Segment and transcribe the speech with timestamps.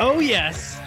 [0.00, 0.78] Oh, yes.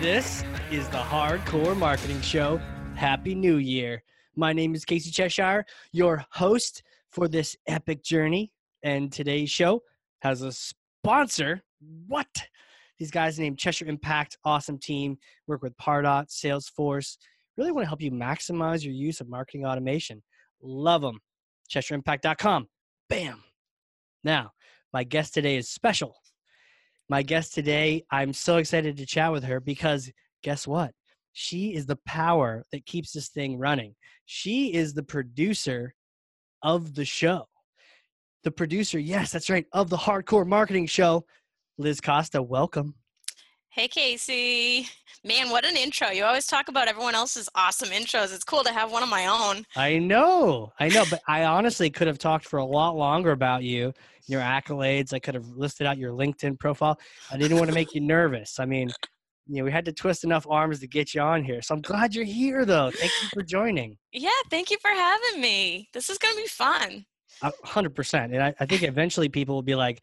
[0.00, 2.56] This is the Hard Corps Marketing Show.
[2.94, 4.02] Happy New Year.
[4.34, 8.54] My name is Casey Cheshire, your host for this epic journey.
[8.82, 9.82] And today's show
[10.20, 11.64] has a sponsor.
[12.06, 12.28] What?
[12.98, 17.18] These guys named Cheshire Impact, awesome team, work with Pardot, Salesforce.
[17.58, 20.22] Really want to help you maximize your use of marketing automation.
[20.62, 21.20] Love them.
[21.70, 22.68] CheshireImpact.com.
[23.10, 23.44] Bam.
[24.24, 24.52] Now,
[24.94, 26.16] my guest today is special.
[27.08, 30.10] My guest today, I'm so excited to chat with her because
[30.42, 30.90] guess what?
[31.32, 33.94] She is the power that keeps this thing running.
[34.24, 35.94] She is the producer
[36.62, 37.46] of the show.
[38.42, 41.24] The producer, yes, that's right, of the Hard Corps Marketing Show.
[41.78, 42.94] Liz Costa, welcome.
[43.76, 44.88] Hey, Casey.
[45.22, 46.08] Man, what an intro.
[46.08, 48.34] You always talk about everyone else's awesome intros.
[48.34, 49.66] It's cool to have one of my own.
[49.76, 53.64] I know, I know, but I honestly could have talked for a lot longer about
[53.64, 53.92] you,
[54.28, 55.12] your accolades.
[55.12, 56.98] I could have listed out your LinkedIn profile.
[57.30, 58.58] I didn't want to make you nervous.
[58.58, 58.88] I mean,
[59.46, 61.60] you know, we had to twist enough arms to get you on here.
[61.60, 62.90] So I'm glad you're here, though.
[62.90, 63.98] Thank you for joining.
[64.10, 65.90] Yeah, thank you for having me.
[65.92, 67.04] This is going to be fun.
[67.62, 68.32] hundred percent.
[68.32, 70.02] And I, I think eventually people will be like,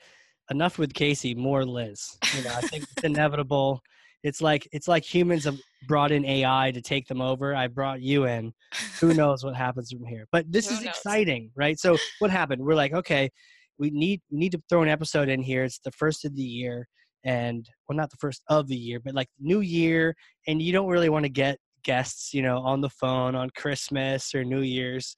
[0.52, 2.18] enough with Casey, more Liz.
[2.36, 3.82] You know, I think it's inevitable.
[4.24, 7.54] It's like it's like humans have brought in AI to take them over.
[7.56, 8.54] I brought you in.
[9.02, 10.28] Who knows what happens from here?
[10.32, 10.96] But this Who is knows?
[10.96, 11.78] exciting, right?
[11.78, 12.62] So what happened?
[12.62, 13.30] We're like, okay,
[13.78, 15.64] we need we need to throw an episode in here.
[15.64, 16.88] It's the first of the year,
[17.26, 20.16] and well, not the first of the year, but like new year,
[20.48, 24.34] and you don't really want to get guests, you know, on the phone on Christmas
[24.34, 25.18] or New Year's.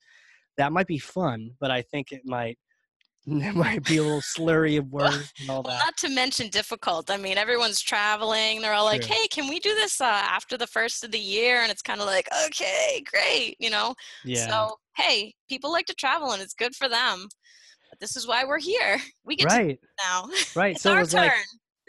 [0.58, 2.58] That might be fun, but I think it might
[3.26, 5.80] it might be a little slurry of words and all that.
[5.84, 7.10] not to mention difficult.
[7.10, 8.60] I mean, everyone's traveling.
[8.60, 11.62] They're all like, hey, can we do this uh, after the first of the year?
[11.62, 13.94] And it's kind of like, okay, great, you know?
[14.24, 14.48] Yeah.
[14.48, 17.26] So, hey, people like to travel and it's good for them.
[17.90, 18.98] But this is why we're here.
[19.24, 19.80] We get to right.
[19.98, 20.28] now.
[20.54, 20.74] Right.
[20.76, 21.22] It's so it our was turn.
[21.22, 21.32] like,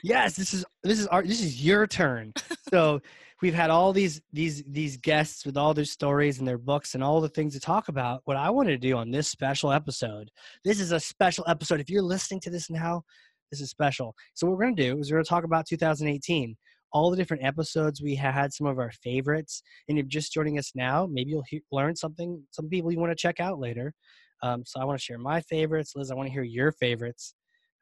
[0.03, 2.33] yes, this is this is our this is your turn.
[2.69, 2.99] so
[3.41, 7.03] we've had all these these these guests with all their stories and their books and
[7.03, 8.22] all the things to talk about.
[8.25, 10.29] What I wanted to do on this special episode,
[10.63, 11.79] this is a special episode.
[11.79, 13.03] If you're listening to this now,
[13.51, 14.16] this is special.
[14.34, 16.56] So what we're gonna do is we're gonna talk about 2018.
[16.94, 20.57] All the different episodes we had, some of our favorites, and if you're just joining
[20.57, 22.41] us now, maybe you'll learn something.
[22.51, 23.94] Some people you want to check out later.
[24.41, 26.12] Um, so I want to share my favorites, Liz.
[26.12, 27.33] I want to hear your favorites.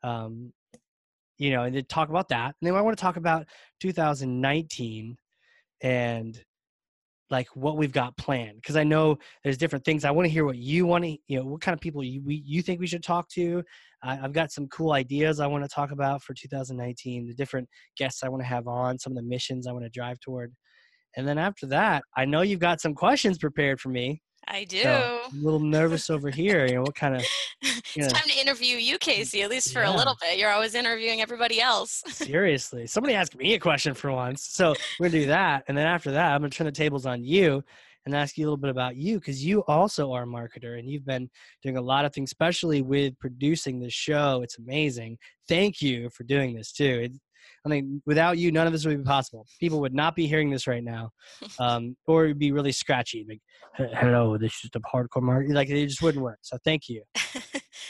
[0.04, 0.52] Um,
[1.38, 2.56] you know, and then talk about that.
[2.60, 3.46] And then I want to talk about
[3.82, 5.18] 2019
[5.82, 6.42] and
[7.32, 10.06] like what we've got planned because I know there's different things.
[10.06, 12.22] I want to hear what you want to, you know, what kind of people you
[12.24, 13.64] we, you think we should talk to.
[14.04, 17.28] I, I've got some cool ideas I want to talk about for 2019.
[17.28, 19.90] The different guests I want to have on, some of the missions I want to
[19.90, 20.54] drive toward,
[21.18, 24.22] and then after that, I know you've got some questions prepared for me.
[24.48, 24.82] I do.
[24.84, 26.66] So I'm a little nervous over here.
[26.66, 27.26] You know, what kind of
[27.96, 30.38] it's time to interview you, Casey, at least for a little bit.
[30.38, 32.04] You're always interviewing everybody else.
[32.08, 34.46] Seriously, somebody asked me a question for once.
[34.46, 37.24] So we're gonna do that, and then after that, I'm gonna turn the tables on
[37.24, 37.64] you
[38.06, 40.88] and ask you a little bit about you because you also are a marketer and
[40.88, 41.30] you've been
[41.64, 44.42] doing a lot of things, especially with producing this show.
[44.44, 45.18] It's amazing.
[45.48, 47.02] Thank you for doing this too.
[47.06, 47.12] It,
[47.66, 49.46] I mean, without you, none of this would be possible.
[49.60, 51.12] People would not be hearing this right now,
[51.60, 53.26] um, or it'd be really scratchy.
[53.28, 53.42] Like,
[53.94, 55.52] hello, this is the hardcore market.
[55.52, 56.40] Like, it just wouldn't work.
[56.42, 57.04] So thank you.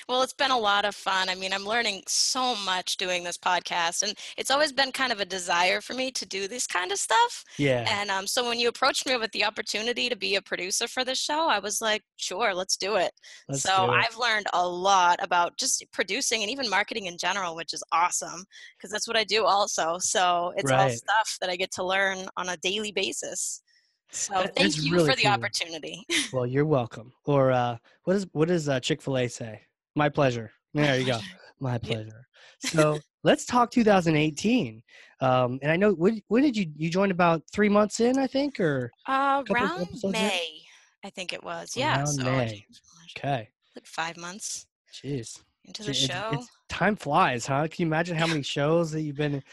[0.08, 1.30] well, it's been a lot of fun.
[1.30, 5.20] I mean, I'm learning so much doing this podcast, and it's always been kind of
[5.20, 7.44] a desire for me to do this kind of stuff.
[7.58, 7.86] Yeah.
[7.90, 11.04] And um, so when you approached me with the opportunity to be a producer for
[11.04, 13.12] this show, I was like, sure, let's do it.
[13.50, 13.96] Let's so do it.
[13.96, 18.46] I've learned a lot about just producing and even marketing in general, which is awesome
[18.78, 19.98] because that's what I do also.
[19.98, 23.62] So it's all stuff that I get to learn on a daily basis.
[24.12, 25.32] So That- thank you really for the cool.
[25.32, 26.06] opportunity.
[26.32, 27.12] Well, you're welcome.
[27.26, 29.62] Or uh, what does what does uh, Chick Fil A say?
[29.96, 30.52] My pleasure.
[30.74, 31.20] There you go.
[31.60, 32.28] My pleasure.
[32.60, 34.82] So let's talk 2018.
[35.22, 38.28] Um, and I know when when did you you joined about three months in, I
[38.28, 40.12] think, or Uh, around episodes in?
[40.12, 40.50] May,
[41.04, 41.76] I think it was.
[41.78, 41.98] Yeah.
[41.98, 42.66] Around so May.
[43.18, 43.50] okay.
[43.76, 46.28] like five months Jeez, into the it's- show.
[46.34, 47.68] it's- time flies, huh?
[47.70, 49.36] Can you imagine how many shows that you've been?
[49.36, 49.44] in?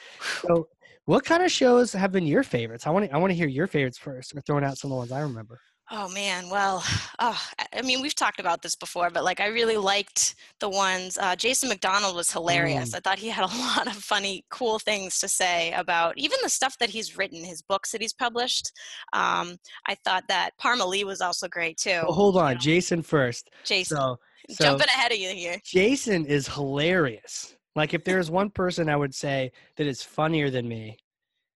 [0.40, 0.67] So,
[1.05, 2.87] what kind of shows have been your favorites?
[2.87, 4.34] I want to I want to hear your favorites first.
[4.34, 5.61] Or throwing out some of the ones I remember.
[5.94, 6.83] Oh man, well,
[7.19, 7.39] oh,
[7.75, 11.19] I- mean, we've talked about this before, but like, I really liked the ones.
[11.19, 12.93] Uh, Jason McDonald was hilarious.
[12.93, 12.97] Mm.
[12.97, 16.49] I thought he had a lot of funny, cool things to say about even the
[16.49, 18.73] stuff that he's written, his books that he's published.
[19.12, 19.56] Um,
[19.87, 22.00] I thought that Parmalee was also great too.
[22.05, 22.59] Well, hold on, know.
[22.59, 23.50] Jason first.
[23.65, 24.19] Jason, So,
[24.49, 25.59] so jumping ahead of you here.
[25.65, 27.55] Jason is hilarious.
[27.77, 30.97] Like if there's one person I would say that is funnier than me,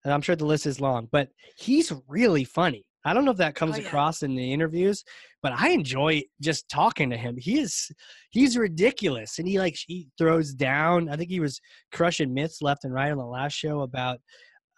[0.04, 2.86] and I'm sure the list is long, but he's really funny.
[3.06, 3.88] I don't know if that comes Oh, yeah.
[3.88, 5.04] across in the interviews,
[5.42, 7.36] but I enjoy just talking to him.
[7.38, 7.92] He is
[8.32, 11.10] he's ridiculous and he like he throws down.
[11.10, 11.60] I think he was
[11.92, 14.20] crushing myths left and right on the last show about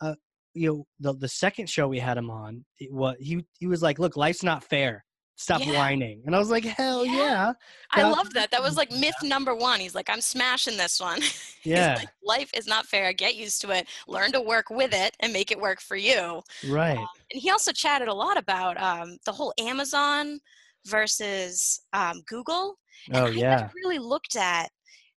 [0.02, 0.16] uh,
[0.54, 3.82] you know, the the second show we had him on, it was he he was
[3.82, 5.04] like, "Look, life's not fair.
[5.36, 5.68] Stop Yeah.
[5.68, 7.14] whining." And I was like, "Hell Yeah.
[7.16, 7.54] yeah,
[7.92, 8.52] I love that.
[8.52, 9.80] That was like myth number one.
[9.80, 11.22] He's like, I'm smashing this one.
[11.72, 13.14] He's yeah, like, life is not fair.
[13.14, 13.88] Get used to it.
[14.08, 16.42] Learn to work with it and make it work for you.
[16.64, 20.40] right, And he also chatted a lot about um, the whole Amazon
[20.86, 22.78] versus um, Google.
[23.14, 24.70] And oh I yeah, really looked at,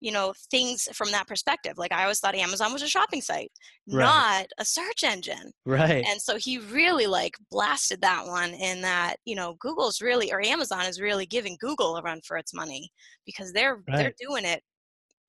[0.07, 1.75] you know, things from that perspective.
[1.77, 3.51] Like I always thought Amazon was a shopping site,
[3.89, 4.05] Right.
[4.05, 5.51] not a search engine.
[5.65, 10.31] right, And so he really like blasted that one in that, you know, Google's really
[10.33, 12.89] or Amazon is really giving Google a run for its money
[13.25, 14.63] because they're they're doing it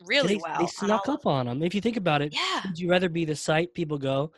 [0.06, 0.60] really they, well.
[0.60, 2.62] they snuck up on them If you think about it, yeah.
[2.68, 4.32] would you rather be the site people go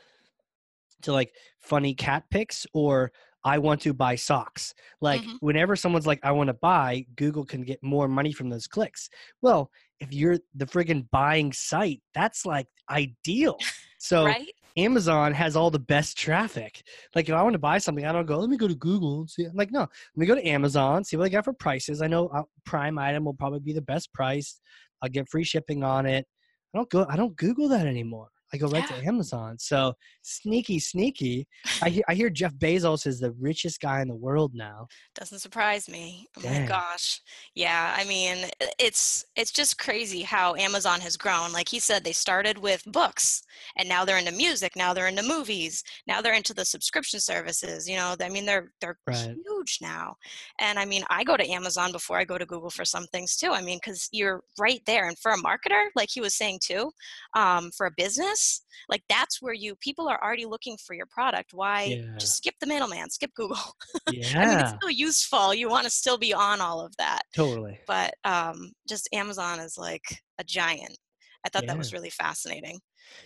[1.01, 3.12] to like funny cat pics or
[3.44, 4.74] I want to buy socks?
[5.01, 5.38] Like Mhm.
[5.42, 9.09] whenever someone's like I want to buy, Google can get more money from those clicks.
[9.42, 13.57] Well, if you're the friggin' buying site, that's like ideal.
[14.01, 14.47] So right?
[14.77, 16.83] Amazon has all the best traffic.
[17.15, 19.19] Like if I want to buy something, I don't go, let me go to Google
[19.19, 19.43] and see.
[19.43, 22.01] I'm like, no, let me go to Amazon, see what I got for prices.
[22.01, 24.61] I know uh, Prime item will probably be the best price.
[25.01, 26.25] I'll get free shipping on it.
[26.73, 28.29] I don't go, I don't Google that anymore.
[28.53, 28.95] I go right Yeah.
[28.97, 29.57] to Amazon.
[29.59, 31.47] So sneaky, sneaky.
[31.81, 34.87] I hear, I hear Jeff Bezos is the richest guy in the world now.
[35.15, 36.27] Doesn't surprise me.
[36.37, 37.21] Oh my gosh.
[37.55, 38.47] Yeah, I mean,
[38.79, 41.51] it's it's just crazy how Amazon has grown.
[41.51, 43.41] Like he said they started with books
[43.77, 47.87] and now they're into music, now they're into movies, now they're into the subscription services,
[47.89, 48.15] you know.
[48.19, 49.35] I mean, they're they're Right.
[49.45, 50.15] huge now.
[50.59, 53.35] And I mean, I go to Amazon before I go to Google for some things
[53.35, 53.51] too.
[53.51, 56.91] I mean, cuz you're right there and for a marketer, like he was saying too,
[57.35, 58.38] um, for a business,
[58.88, 61.53] like that's where you people are already looking for your product.
[61.53, 62.18] Why Yeah.
[62.18, 63.57] just skip the middleman, skip Google.
[64.07, 65.53] I mean, it's still useful.
[65.53, 67.80] You want to still be on all of that, totally.
[67.88, 70.03] but um, just Amazon is like
[70.39, 70.97] a giant.
[71.45, 72.80] I thought that was really fascinating.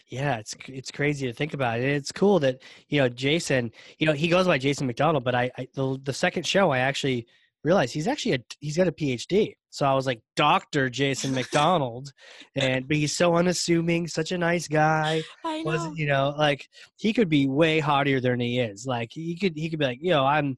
[0.07, 1.85] Yeah, it's it's crazy to think about it.
[1.85, 3.71] It's cool that you know Jason.
[3.97, 6.79] You know he goes by Jason McDonald, but I, I the the second show I
[6.79, 7.27] actually
[7.63, 9.53] realized he's actually a he's got a PhD.
[9.69, 12.11] So I was like Doctor Jason McDonald,
[12.55, 15.23] and but he's so unassuming, such a nice guy.
[15.43, 15.93] I Was know.
[15.95, 16.67] you know like
[16.97, 18.85] he could be way haughtier than he is.
[18.85, 20.57] Like he could he could be like you know I'm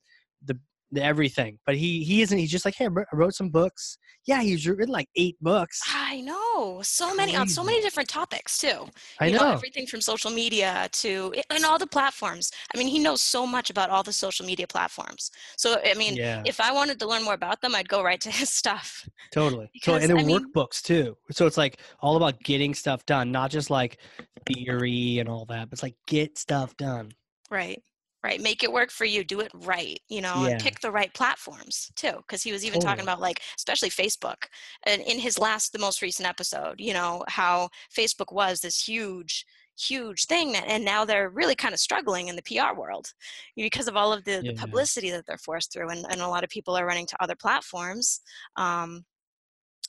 [0.96, 2.38] the everything, but he he isn't.
[2.38, 3.98] He's just like hey, I wrote- some books.
[4.26, 5.82] Yeah, he's written like eight books.
[5.88, 6.82] I know.
[6.82, 8.88] So many on so many different topics too.
[9.20, 9.52] I you know.
[9.52, 12.52] everything from social media to and all the platforms.
[12.74, 15.32] I mean, he knows so much about all the social media platforms.
[15.58, 16.42] So I mean, yeah.
[16.46, 19.08] if I wanted to learn more about them, I'd go right to his stuff.
[19.32, 19.70] Totally.
[19.74, 20.20] Because, totally.
[20.20, 21.18] And mean- workbooks too.
[21.32, 24.00] So it's like all about getting stuff done, not just like
[24.48, 27.12] theory and all that, but it's like get stuff done.
[27.52, 27.82] Right.
[28.26, 28.42] Right.
[28.42, 29.24] Make it work for you.
[29.24, 30.54] Do it right, you know, Yeah.
[30.54, 32.14] and pick the right platforms too.
[32.18, 34.46] Because he was even talking about like, especially Facebook.
[34.88, 39.46] And in his last, the most recent episode, you know, how Facebook was this huge,
[39.78, 40.56] huge thing.
[40.56, 43.14] And now they're really kind of struggling in the PR world
[43.56, 45.90] because of all of the, the publicity that they're forced through.
[45.90, 48.22] And, and a lot of people are running to other platforms.
[48.56, 49.06] Um,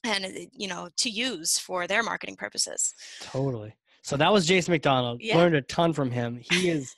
[0.04, 3.74] and you know to use for their marketing purposes Totally.
[4.02, 5.20] So that was Jason McDonald.
[5.20, 5.36] Yeah.
[5.36, 6.38] Learned a ton from him.
[6.40, 6.94] He is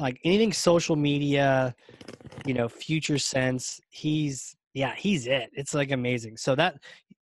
[0.00, 1.74] like anything social media,
[2.46, 3.80] you know, future sense.
[3.90, 5.50] He's yeah, he's it.
[5.52, 6.36] It's like amazing.
[6.36, 6.76] So that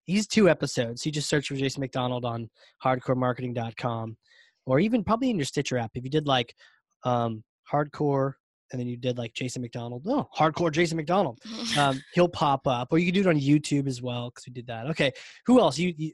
[0.05, 1.05] he's two episodes.
[1.05, 2.49] You just search for Jason McDonald on
[2.85, 4.17] hardcorpsmarketing.com
[4.67, 5.91] or even probably in your Stitcher app.
[5.95, 6.55] If you did like
[7.05, 8.35] um hardcore
[8.73, 11.41] and then you did like Jason McDonald, oh, hardcore Jason McDonald.
[11.79, 14.53] um, he'll pop up, or you can do it on YouTube as well because we
[14.53, 14.87] did that.
[14.87, 15.13] Okay,
[15.47, 15.79] who else?
[15.79, 16.13] You, you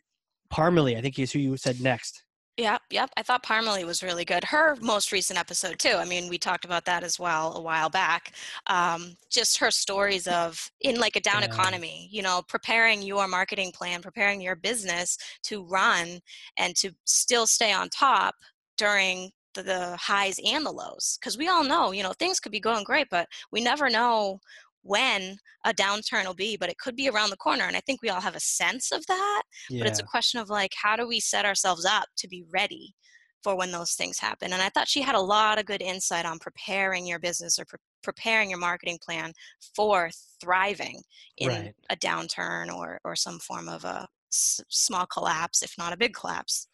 [0.52, 2.22] Parmalee, I think is who you said next.
[2.58, 3.10] Yep, yep.
[3.18, 4.42] I thought Parmalee was really good.
[4.44, 5.96] Her most recent episode too.
[5.98, 8.32] I mean, we talked about that as well a while back.
[8.66, 11.46] Um, just her stories of in like a down Yeah.
[11.46, 16.20] economy, you know, preparing your marketing plan, preparing your business to run
[16.56, 18.34] and to still stay on top
[18.78, 21.18] during the, the highs and the lows.
[21.20, 24.40] Because we all know, you know, things could be going great, but we never know
[24.86, 26.56] when a downturn will be.
[26.56, 28.92] But it could be around the corner, and I think we all have a sense
[28.92, 32.06] of that Yeah, but it's a question of like how do we set ourselves up
[32.18, 32.94] to be ready
[33.42, 36.24] for when those things happen and i thought she had a lot of good insight
[36.24, 39.32] on preparing your business or pre- preparing your marketing plan
[39.76, 41.00] for thriving
[41.36, 41.74] in Right.
[41.90, 46.12] a downturn or or some form of a s- small collapse if not a big
[46.14, 46.66] collapse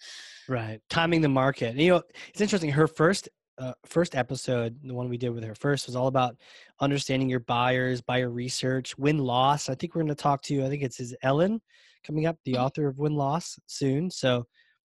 [0.48, 0.80] right.
[0.88, 1.76] Timing the market.
[1.76, 2.70] You know, it's interesting.
[2.70, 3.28] Her first
[3.58, 6.36] uh, first episode, the one we did with her first, was all about
[6.80, 9.68] understanding your buyers, buyer research, win loss.
[9.68, 10.54] I think we're going to talk to.
[10.54, 10.64] you.
[10.64, 11.60] I think it's his Ellen
[12.04, 12.58] coming up, the Mhm.
[12.64, 14.10] author of Win Loss, soon.
[14.10, 14.46] So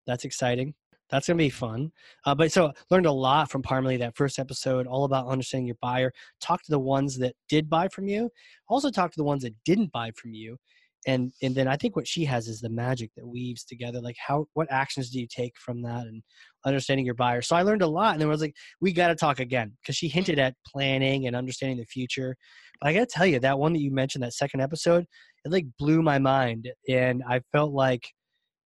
[0.08, 0.74] that's exciting.
[1.10, 1.91] That's gonna be fun.
[2.25, 5.77] Uh, but so learned a lot from Parmalee that first episode, all about understanding your
[5.79, 6.12] buyer.
[6.41, 8.32] Talk to the ones that did buy from you.
[8.67, 10.58] Also talk to the ones that didn't buy from you.
[11.05, 14.01] And and then I think what she has is the magic that weaves together.
[14.01, 16.24] Like how what actions do you take from that and
[16.65, 17.41] understanding your buyer.
[17.41, 19.74] So I learned a lot, and then I was like, we got to talk again
[19.81, 22.36] because she hinted at planning and understanding the future.
[22.81, 25.05] But I got to tell you that one that you mentioned that second episode,
[25.45, 28.07] it like blew my mind, and I felt like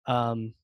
[0.06, 0.54] um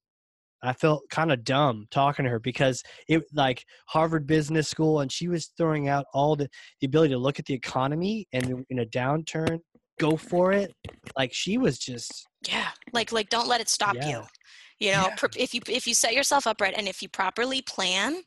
[0.63, 5.13] I felt kind of dumb talking to her because it like Harvard Business School, and
[5.13, 6.49] she was throwing out all the
[6.81, 9.61] the ability to look at the economy and in a downturn,
[9.99, 10.75] go for it.
[11.17, 14.09] Like she was just yeah, like like don't let it stop Yeah.
[14.09, 14.23] you.
[14.81, 15.29] You know, Yeah.
[15.37, 18.23] if you if you set yourself up right and if you properly plan,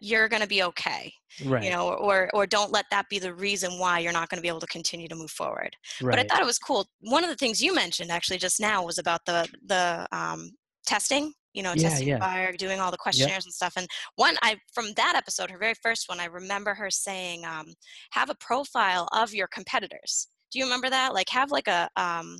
[0.00, 1.12] you're gonna be okay.
[1.44, 4.38] right, You know, or or don't let that be the reason why you're not going
[4.38, 5.76] to be able to continue to move forward.
[6.00, 6.12] right.
[6.12, 6.86] But I thought it was cool.
[7.00, 10.52] One of the things you mentioned actually just now was about the the um,
[10.86, 11.32] testing.
[11.52, 12.18] You know, Yeah, testing yeah.
[12.18, 13.72] buyer, doing all the questionnaires and stuff.
[13.76, 17.74] And one, I from that episode, her very first one, I remember her saying, um,
[18.12, 21.12] "Have a profile of your competitors." Do you remember that?
[21.14, 22.38] Like, have like a um,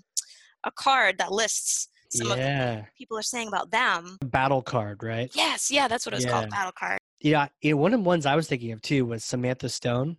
[0.64, 4.16] a card that lists some of the people are saying about them.
[4.24, 5.30] battle card, right?
[5.34, 6.98] Yes, yeah, that's what it was called, battle card.
[7.20, 10.16] Yeah, one of the ones I was thinking of too was Samantha Stone.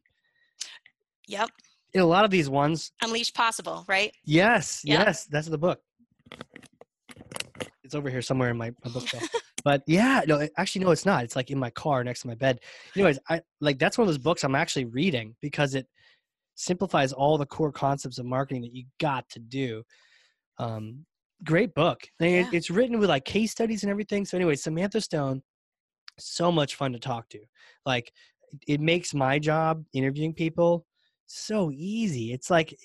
[1.28, 1.50] Yep,
[1.94, 4.12] In a lot of these ones, unleash possible, right?
[4.26, 5.04] yes, Yeah.
[5.06, 5.80] yes, that's the book.
[7.84, 9.24] It's over here somewhere in my, my bookshelf.
[9.64, 11.24] but yeah, no, it- actually, no, it's not.
[11.24, 12.60] It's like in my car next to my bed.
[12.96, 15.88] Anyways, I like that's one of those books I'm actually reading because it
[16.58, 19.84] simplifies all the core concepts of marketing that you got to do.
[20.58, 21.06] Um,
[21.44, 22.02] great book.
[22.20, 22.50] Yeah.
[22.52, 24.26] it's written with like case studies and everything.
[24.26, 25.44] So, anyway, Samantha Stone,
[26.20, 27.40] so much fun to talk to.
[27.86, 28.12] Like,
[28.68, 30.86] it makes my job interviewing people
[31.28, 32.34] so easy.
[32.34, 32.76] It's like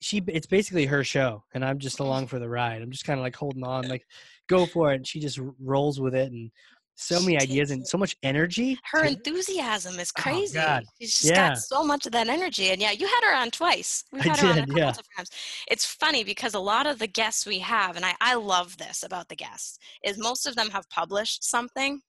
[0.00, 2.80] she, it's basically her show, and I'm just along for the ride.
[2.80, 4.06] I'm just kind of like holding on, like,
[4.48, 4.96] go for it.
[4.96, 6.50] And she just rolls with it, and
[6.98, 8.78] so She many ideas and so much energy.
[8.90, 10.54] her to- enthusiasm is Oh, crazy.
[10.54, 10.84] God.
[10.98, 11.50] She's just Yeah.
[11.50, 12.70] got so much of that energy.
[12.70, 14.04] And yeah, you had her on twice.
[14.12, 14.86] We've I had her on a did, couple yeah.
[14.88, 15.30] different times.
[15.68, 19.02] It's funny because a lot of the guests we have, and I, I love this
[19.02, 22.00] about the guests, is most of them have published something.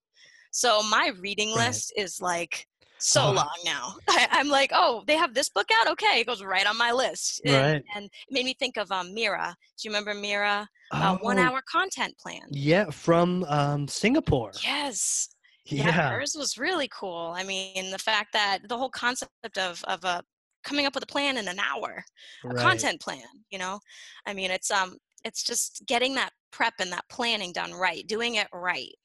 [0.51, 1.67] So my reading Right.
[1.67, 2.65] list is like
[2.99, 3.31] so Oh.
[3.31, 3.95] long now.
[4.09, 5.87] I, I'm like, oh, they have this book out?
[5.91, 7.41] Okay, it goes right on my list.
[7.45, 7.83] And, Right.
[7.95, 9.55] and it made me think of um, Mira.
[9.77, 10.67] Do you remember Mira?
[10.91, 12.43] Uh, one Oh, hour content plan.
[12.49, 14.51] Yeah, from um, Singapore.
[14.63, 15.29] Yes.
[15.65, 15.87] Yeah.
[15.87, 17.33] yeah, hers was really cool.
[17.35, 20.23] I mean, the fact that the whole concept of of a
[20.63, 22.03] coming up with a plan in an hour,
[22.45, 22.57] a right.
[22.57, 23.27] content plan.
[23.49, 23.79] You know,
[24.25, 28.35] I mean, it's um, it's just getting that prep and that planning done right, doing
[28.35, 28.95] it right.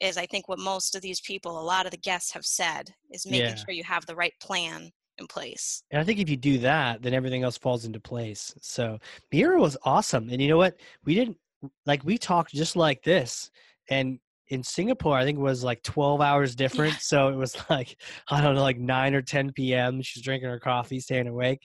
[0.00, 2.90] Is I think what most of these people, a lot of the guests have said,
[3.10, 3.56] is making Yeah.
[3.56, 5.82] sure you have the right plan in place.
[5.90, 8.54] And I think if you do that, then everything else falls into place.
[8.60, 8.98] So
[9.32, 10.28] Mira was awesome.
[10.30, 10.76] And you know what?
[11.04, 11.36] We didn't
[11.84, 13.50] like we talked just like this.
[13.90, 17.00] And in Singapore, I think it was like 12 hours different.
[17.00, 17.96] So it was like,
[18.28, 20.00] I don't know, like 9 or 10 p.m.
[20.02, 21.60] She's drinking her coffee, staying awake.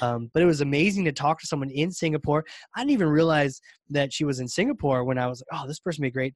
[0.00, 2.44] Um, but it was amazing to talk to someone in Singapore.
[2.76, 5.80] I didn't even realize that she was in Singapore when I was like, oh, this
[5.80, 6.34] person would be great.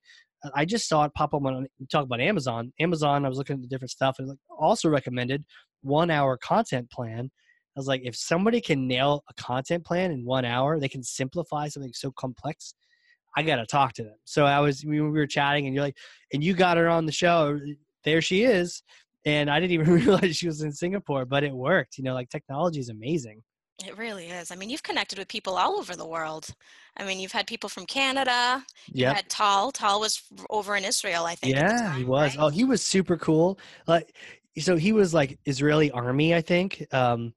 [0.55, 2.73] I just saw it pop up on talk about Amazon.
[2.81, 5.45] Amazon, I was looking at the different stuff and like also recommended
[5.83, 7.31] one hour content plan.
[7.77, 11.03] I was like, if somebody can nail a content plan in one hour, they can
[11.03, 12.75] simplify something so complex.
[13.37, 14.17] I got to talk to them.
[14.25, 15.97] So I was, we were chatting and you're like,
[16.33, 17.59] and you got her on the show.
[18.05, 18.83] There she is.
[19.25, 21.97] And I didn't even realize she was in Singapore, but it worked.
[21.97, 23.41] You know, like technology is amazing.
[23.87, 24.51] It really is.
[24.51, 26.49] I mean, you've connected with people all over the world.
[26.97, 28.65] I mean, you've had people from Canada.
[28.89, 29.11] Yeah.
[29.11, 29.73] You had Tal.
[29.73, 31.57] Tal was over in Israel, I think.
[31.57, 32.37] Yeah, he was.
[32.37, 32.45] right?
[32.45, 33.59] Oh, he was super cool.
[33.87, 34.15] Like,
[34.59, 36.87] so he was like Israeli army, I think.
[36.93, 37.33] Um,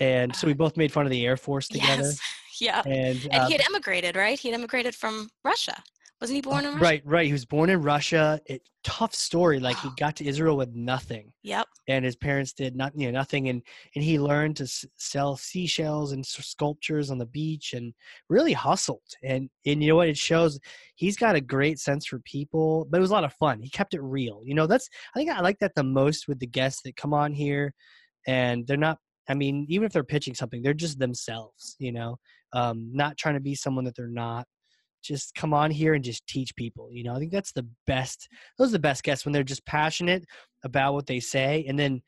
[0.00, 2.12] and so we both made fun of the Air Force together.
[2.18, 2.20] Yes.
[2.60, 2.82] Yeah.
[2.86, 4.36] And, And uh, he had emigrated, right?
[4.36, 5.80] He had emigrated from Russia.
[6.20, 6.84] Wasn't he born Oh, in Russia?
[6.84, 7.26] Right, right.
[7.26, 8.40] He was born in Russia.
[8.46, 9.60] It, tough story.
[9.60, 11.66] Like he got to Israel with nothing, Yep.
[11.86, 13.62] and his parents did not, you know, nothing, and
[13.94, 17.94] and he learned to s- sell seashells and sculptures on the beach, and
[18.28, 19.02] really hustled.
[19.22, 20.08] And and you know what?
[20.08, 20.58] It shows
[20.96, 23.60] he's got a great sense for people, but it was a lot of fun.
[23.60, 24.42] He kept it real.
[24.44, 27.14] You know, that's I think I like that the most with the guests that come
[27.14, 27.74] on here,
[28.26, 28.98] and they're not.
[29.30, 31.76] I mean, even if they're pitching something, they're just themselves.
[31.78, 32.16] You know,
[32.54, 34.46] um, not trying to be someone that they're not
[35.02, 38.28] just come on here and just teach people you know i think that's the best
[38.58, 40.24] those are the best guests when they're just passionate
[40.64, 42.00] about what they say and then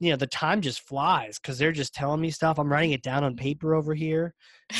[0.00, 3.02] you know the time just flies because they're just telling me stuff i'm writing it
[3.02, 4.34] down on paper over here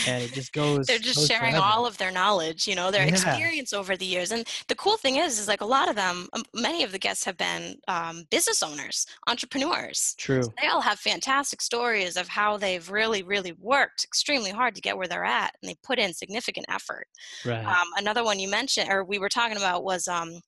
[0.04, 1.58] and it just goes They're just goes sharing forever.
[1.58, 3.06] all of their knowledge, you know, their Yeah.
[3.06, 4.30] experience over the years.
[4.32, 6.98] And the cool thing is, is like a lot of them, um, many of the
[6.98, 10.16] guests have been um, business owners, entrepreneurs.
[10.16, 14.80] true They all have fantastic stories of how they've really, really worked extremely hard to
[14.80, 17.06] get where they're at, and they put in significant effort.
[17.44, 20.40] right Um, another one you mentioned, or we were talking about, was um,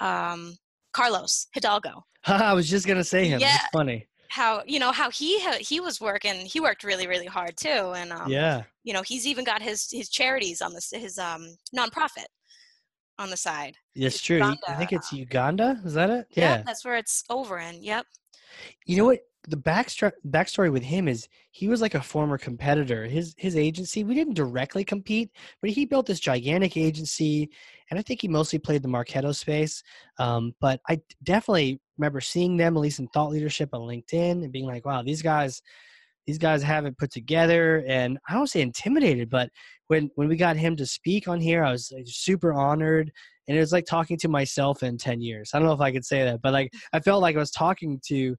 [0.00, 0.56] um,
[0.92, 2.04] Carlos Hidalgo.
[2.50, 3.54] i was just gonna say him Yeah.
[3.56, 7.56] it's funny how you know how he he was working he worked really really hard
[7.56, 8.62] too and um, yeah.
[8.82, 12.26] you know he's even got his his charities on this his um nonprofit
[13.18, 14.42] on the side It's true.
[14.42, 15.80] I think it's Uganda.
[15.84, 16.26] Is that it?
[16.30, 16.62] Yep, Yeah.
[16.66, 18.06] that's where it's over in yep
[18.86, 19.20] You know what?
[19.46, 23.04] The backstory backstory with him is he was like a former competitor.
[23.06, 27.50] His his agency, we didn't directly compete, but he built this gigantic agency,
[27.90, 29.82] and I think he mostly played the Marketo space.
[30.18, 34.52] Um, but I definitely remember seeing them, at least in thought leadership on LinkedIn, and
[34.52, 35.62] being like, "Wow, these guys,
[36.26, 39.50] these guys have it put together." And I don't say intimidated, but
[39.88, 43.12] when when we got him to speak on here, I was like, super honored,
[43.48, 45.50] and it was like talking to myself in ten years.
[45.54, 47.50] I don't know if I could say that, but like I felt like I was
[47.50, 48.36] talking to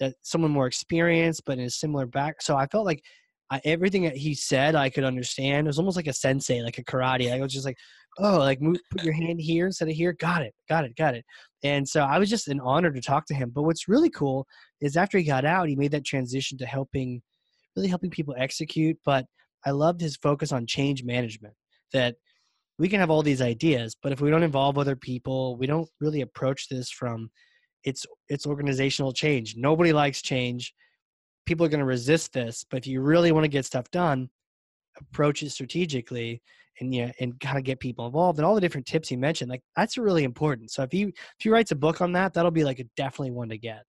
[0.00, 3.04] uh, someone more experienced but in a similar back so i felt like
[3.50, 5.66] I, everything that he said i could understand.
[5.66, 7.30] It was almost like a sensei like a karate.
[7.30, 7.76] Like, i was just like
[8.18, 10.12] oh like move, put your hand here instead of here.
[10.12, 11.24] Got it got it got it.
[11.62, 13.50] And so i was just an honor to talk to him.
[13.54, 14.46] But what's really cool
[14.80, 17.22] is after he got out he made that transition to helping
[17.76, 18.98] really helping people execute.
[19.04, 19.26] But
[19.64, 21.54] i loved his focus on change management
[21.92, 22.16] that
[22.78, 25.88] we can have all these ideas but if we don't involve other people we don't
[26.00, 27.30] really approach this from
[27.84, 29.56] it's it's organizational change.
[29.56, 30.74] Nobody likes change.
[31.46, 34.28] People are going to resist this, but if you really want to get stuff done,
[34.98, 36.42] approach it strategically
[36.80, 39.50] and yeah, and kind of get people involved and all the different tips you mentioned.
[39.50, 40.70] Like that's really important.
[40.70, 43.32] So if he if he writes a book on that, that'll be like a definitely
[43.32, 43.84] one to get.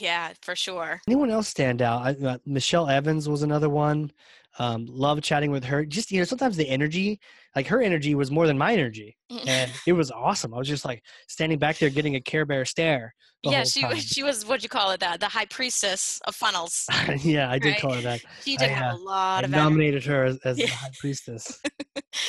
[0.00, 2.02] yeah for sure Anyone else stand out?
[2.02, 4.10] I, uh, Michelle Evans was another one.
[4.58, 5.84] Um, love chatting with her.
[5.86, 7.18] Just you know, sometimes the energy,
[7.56, 9.16] like her energy, was more than my energy,
[9.46, 10.52] and it was awesome.
[10.52, 13.14] I was just like standing back there getting a Care Bear stare.
[13.44, 13.90] yeah she time.
[13.92, 16.86] was she was what do you call it that the high priestess of funnels
[17.24, 17.80] yeah, I did Right.
[17.80, 18.20] call her that.
[18.44, 19.64] she did I, have uh, a lot I of energy.
[19.64, 20.66] nominated her as, as Yeah.
[20.70, 21.60] the high priestess.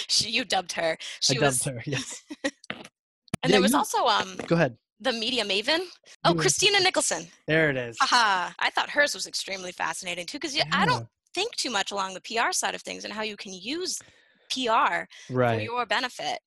[0.07, 1.83] she, you dubbed her she I was dubbed her.
[1.85, 2.23] Yes.
[2.43, 2.51] and
[3.43, 4.77] Yeah, there was you- also um Go ahead.
[5.01, 5.81] the media maven
[6.25, 7.97] oh christina nicholson There it is.
[7.99, 8.51] Haha.
[8.59, 10.63] I thought hers was extremely fascinating too, because yeah.
[10.71, 13.53] I don't think too much along the PR side of things and how you can
[13.53, 13.99] use
[14.49, 15.05] PR
[15.55, 16.39] for your benefit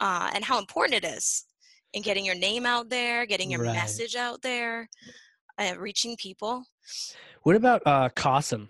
[0.00, 1.44] uh, and how important it is
[1.92, 3.74] in getting your name out there, getting your Right.
[3.74, 4.88] message out there,
[5.58, 6.64] uh, reaching people.
[7.42, 8.68] What about uh Cossum?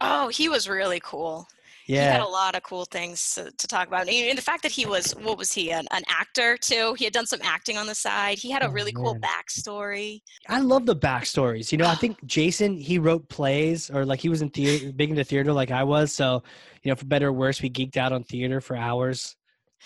[0.00, 1.46] Oh, he was really cool.
[1.90, 4.08] He had a lot of cool things to, to talk about.
[4.08, 6.94] And the fact that he was, what was he, an, an actor too?
[6.94, 8.38] He had done some acting on the side.
[8.38, 10.22] He had a Oh, really cool backstory.
[10.48, 11.72] I love the backstories.
[11.72, 11.96] You know, I ah.
[11.96, 15.70] think Jason he wrote plays or like he was in theater, big into theater like
[15.70, 16.12] I was.
[16.12, 16.42] So,
[16.82, 19.36] you know, for better or worse, we geeked out on theater for hours,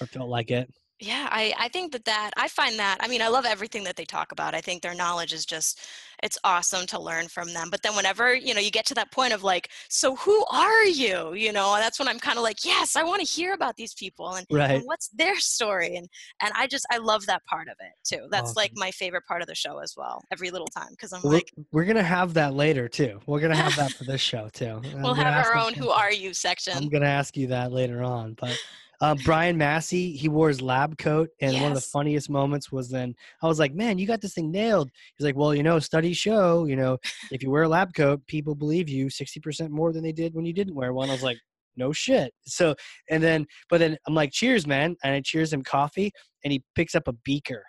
[0.01, 0.71] or felt like it.
[1.01, 3.97] Yeah, I, I think that that I find that I mean I love everything that
[3.97, 4.55] they talk about.
[4.55, 5.81] I think their knowledge is just
[6.23, 7.69] it's awesome to learn from them.
[7.69, 10.85] But then whenever you know you get to that point of like, so who are
[10.85, 11.35] you?
[11.35, 13.93] You know, that's when I'm kind of like, yes, I want to hear about these
[13.93, 14.71] people and, Right.
[14.71, 16.09] and what's their story and
[16.41, 18.29] and I just I love that part of it too.
[18.31, 20.23] That's like my favorite part of the show as well.
[20.33, 23.21] Every little time because I'm We're, like, we're gonna have that later too.
[23.27, 24.81] We're gonna have that for this show too.
[25.03, 25.89] We'll have our own "Who.
[25.91, 26.75] Are You" section.
[26.77, 28.57] I'm gonna ask you that later on, but
[29.01, 32.89] uh, Brian Massey, he wore his lab coat, and one of the funniest moments was
[32.89, 35.79] then I was like, "Man, you got this thing nailed." He's like, "Well, you know,
[35.79, 36.99] studies show, you know,
[37.31, 40.45] if you wear a lab coat, people believe you 60% more than they did when
[40.45, 41.39] you didn't wear one." I was like,
[41.77, 42.75] "No shit." So,
[43.11, 46.13] and then, but then I'm like, "Cheers, man!" And I cheers him coffee,
[46.45, 47.65] and he picks up a beaker.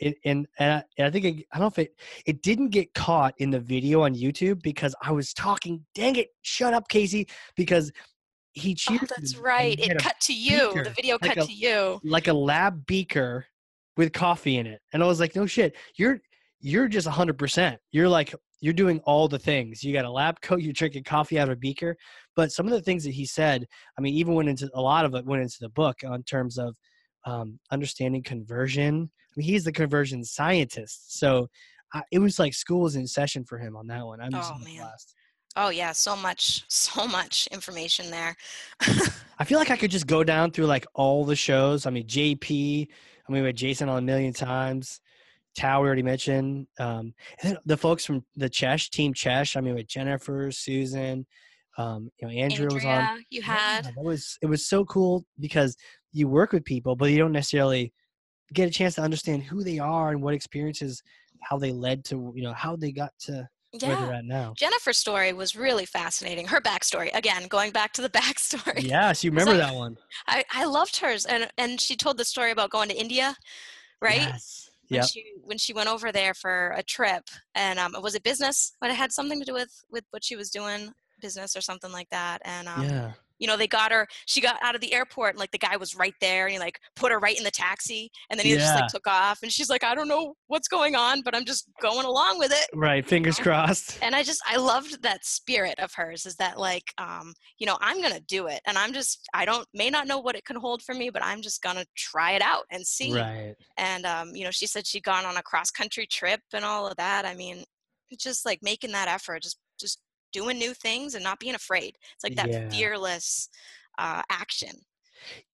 [0.00, 1.94] It, and and I, and I think it, I don't know if it
[2.26, 5.84] it didn't get caught in the video on YouTube because I was talking.
[5.94, 6.28] Dang it!
[6.42, 7.28] Shut up, Casey.
[7.54, 7.92] Because
[8.52, 9.78] he Oh, that's right.
[9.78, 10.68] It cut to you.
[10.68, 12.00] beaker, The video like cut a- to you.
[12.04, 13.46] like a lab beaker
[13.96, 16.20] with coffee in it, and I was like, no shit, you're
[16.60, 17.78] you're just hundred percent.
[17.92, 19.82] You're like you're doing all the things.
[19.82, 20.60] You got a lab coat.
[20.60, 21.96] You're drinking coffee out of a beaker.
[22.36, 25.04] But some of the things that he said, I mean, even went into a lot
[25.06, 26.76] of it went into the book on terms of
[27.24, 29.10] um, understanding conversion.
[29.30, 31.48] I mean, he's the conversion scientist, so.
[31.92, 34.20] I, it was like school was in session for him on that one.
[34.20, 34.76] I'm just Oh, man.
[34.76, 35.12] blast.
[35.56, 38.36] Oh yeah, so much, so much information there.
[39.38, 41.86] I feel like I could just go down through like all the shows.
[41.86, 42.88] I mean, JP.
[43.28, 45.00] I mean, we had Jason on a million times.
[45.56, 46.66] Tal we already mentioned.
[46.78, 49.56] Um, and then the folks from the Chesh team, Chesh.
[49.56, 51.26] I mean, with Jennifer, Susan,
[51.76, 53.24] um, you know, Andrew was on.
[53.30, 53.86] You had.
[53.86, 55.76] Yeah, that was it was so cool because
[56.12, 57.92] you work with people, but you don't necessarily
[58.52, 61.02] get a chance to understand who they are and what experiences,
[61.40, 64.04] how they led to, you know, how they got to Yeah.
[64.04, 64.54] they're at now.
[64.56, 66.46] Jennifer's story was really fascinating.
[66.48, 68.82] Her backstory, again, going back to the backstory.
[68.82, 72.24] Yes, you remember I- that one, I, I loved hers, and and she told the
[72.24, 73.36] story about going to India,
[74.02, 74.16] right?
[74.22, 74.66] Yes.
[74.88, 75.08] When Yep.
[75.08, 77.22] she when she went over there for a trip,
[77.54, 78.72] and um, was it business?
[78.80, 81.92] But it had something to do with with what she was doing, business or something
[81.92, 82.42] like that.
[82.44, 83.12] And um, Yeah.
[83.40, 85.76] You know they got her she got out of the airport and like the guy
[85.76, 88.52] was right there and he like put her right in the taxi and then he
[88.54, 91.44] just like took off and she's like i don't know what's going on but i'm
[91.44, 93.04] just going along with it Right.
[93.04, 93.98] Fingers crossed.
[94.02, 97.76] and i just i loved that spirit of hers is that like um you know
[97.80, 100.56] i'm gonna do it and i'm just i don't may not know what it can
[100.56, 103.54] hold for me but i'm just gonna try it out and see Right.
[103.78, 106.86] and um you know she said she'd gone on a cross country trip and all
[106.86, 107.64] of that i mean
[108.18, 110.00] just like making that effort just just
[110.32, 112.68] doing new things and not being afraid it's like that Yeah.
[112.70, 113.48] fearless
[113.98, 114.72] uh action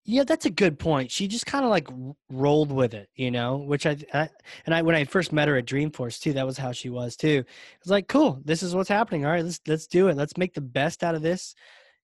[0.05, 1.11] Yeah, that's a good point.
[1.11, 4.29] She just kind of like r- rolled with it, you know, which I, I
[4.65, 7.17] and I when I first met her at Dreamforce too, that was how she was
[7.17, 7.39] too.
[7.39, 7.47] It
[7.83, 9.25] was like, cool, this is what's happening.
[9.25, 10.17] All right, let's let's do it.
[10.17, 11.55] Let's make the best out of this.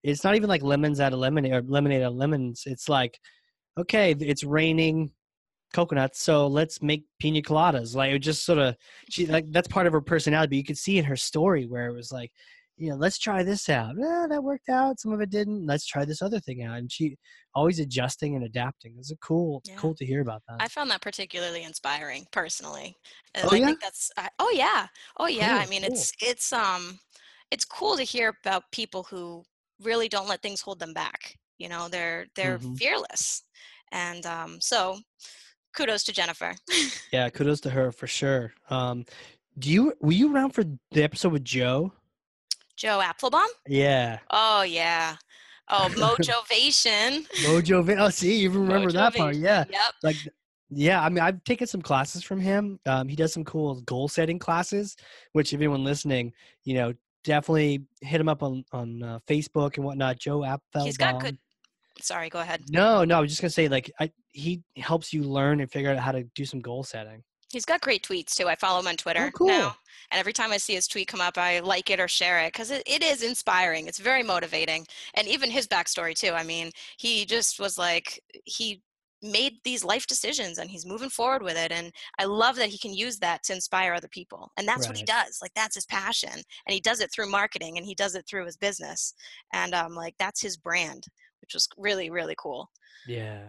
[0.03, 2.65] It's not even like lemons out of lemonade or lemonade out of lemons.
[2.67, 3.21] It's like,
[3.79, 5.13] okay, it's raining
[5.75, 7.95] coconuts, so let's make pina coladas.
[7.95, 8.77] Like it just sort of
[9.11, 10.49] she like that's part of her personality.
[10.51, 12.33] But you could see in her story where it was like,
[12.83, 13.95] you know, let's try this out.
[13.97, 14.99] Eh, that worked out.
[14.99, 15.67] Some of it didn't.
[15.67, 16.79] Let's try this other thing out.
[16.79, 17.17] And she
[17.55, 18.97] always adjusting and adapting.
[18.99, 19.77] It's a cool, Yeah.
[19.77, 20.57] cool to hear about that.
[20.61, 22.97] i found that particularly inspiring personally
[23.35, 23.67] and Oh, i yeah?
[23.67, 24.87] think that's I, oh yeah
[25.19, 25.93] oh yeah i mean cool.
[25.93, 26.99] it's it's um
[27.53, 29.45] it's cool to hear about people who
[29.81, 32.77] really don't let things hold them back you know they're they're Mhm.
[32.79, 33.43] fearless
[33.93, 34.99] and um so
[35.77, 36.53] kudos to jennifer
[37.13, 38.53] yeah, kudos to her for sure.
[38.71, 39.05] Um,
[39.59, 41.93] do you were you around for the episode with Joe?
[42.77, 45.17] Joe appelbaum Yeah, Oh yeah.
[45.69, 47.27] Oh, Mojovation.
[47.45, 47.99] Mojo.
[47.99, 49.37] Oh, see, you remember that part?
[49.37, 49.81] Yeah, Yep.
[50.03, 50.17] like
[50.71, 51.03] yeah.
[51.03, 52.79] I mean, I've taken some classes from him.
[52.87, 54.97] Um, he does some cool goal setting classes.
[55.33, 56.33] Which, if anyone listening,
[56.65, 56.93] you know,
[57.25, 60.19] definitely hit him up on on uh, Facebook and whatnot.
[60.19, 60.85] Joe Appelbaum.
[60.85, 61.39] He's got good.
[62.01, 62.63] Sorry, go ahead.
[62.69, 65.91] No, no, I was just gonna say like I, he helps you learn and figure
[65.91, 67.23] out how to do some goal setting.
[67.53, 68.49] He's got great tweets too.
[68.49, 69.49] I follow him on Twitter Oh, cool.
[69.49, 69.77] now,
[70.11, 72.53] and every time I see his tweet come up, I like it or share it
[72.53, 73.87] because it, it is inspiring.
[73.87, 76.33] It's very motivating, and even his backstory too.
[76.33, 78.83] I mean, he just was like he
[79.23, 82.77] made these life decisions and he's moving forward with it and i love that he
[82.77, 85.87] can use that to inspire other people and that's what he does like that's his
[85.87, 89.15] passion and he does it through marketing and he does it through his business
[89.53, 91.05] and um like that's his brand
[91.41, 92.69] which was really really cool
[93.07, 93.43] Yeah,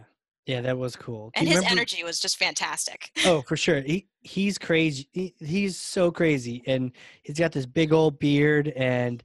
[0.45, 1.31] yeah, that was cool.
[1.35, 3.81] Do and his remember- energy was just fantastic oh, for sure.
[3.81, 5.07] He he's crazy.
[5.13, 6.91] He, he's so crazy, and
[7.23, 9.23] he's got this big old beard, and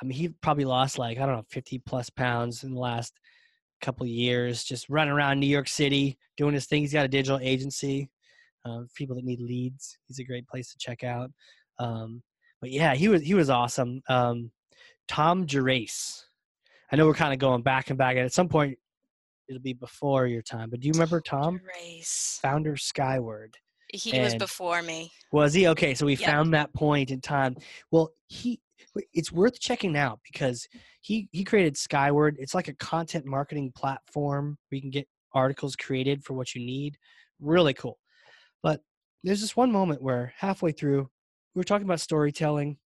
[0.00, 3.14] I mean, he probably lost like I don't know, fifty plus pounds in the last
[3.80, 6.82] couple of years, just running around New York City doing his thing.
[6.82, 8.10] He's got a digital agency.
[8.64, 11.30] Um, for people that need leads, he's a great place to check out.
[11.78, 12.22] Um,
[12.60, 14.02] but yeah, he was he was awesome.
[14.08, 14.50] Um,
[15.06, 16.22] Tom Gerace.
[16.90, 18.78] I know we're kind of going back and back, and at some point
[19.48, 20.70] it'll be before your time.
[20.70, 21.60] But do you remember oh, Tom?
[21.82, 23.54] race founder Skyword.
[23.88, 25.94] he was before me Was he okay?
[25.94, 26.26] So we Yep.
[26.26, 27.56] found that point in time.
[27.90, 28.60] Well, he
[29.12, 30.66] it's worth checking out because
[31.00, 32.36] he he created Skyword.
[32.38, 36.64] It's like a content marketing platform where you can get articles created for what you
[36.64, 36.96] need.
[37.40, 37.98] Really cool.
[38.62, 38.80] But
[39.24, 41.08] there's this one moment where halfway through
[41.54, 42.76] we were talking about storytelling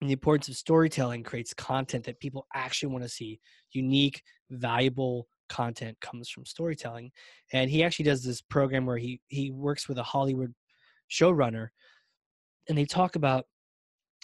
[0.00, 3.38] and the importance of storytelling creates content that people actually want to see.
[3.70, 7.10] Unique, valuable content comes from storytelling.
[7.52, 10.54] And he actually does this program where he he works with a Hollywood
[11.10, 11.68] showrunner
[12.68, 13.46] and they talk about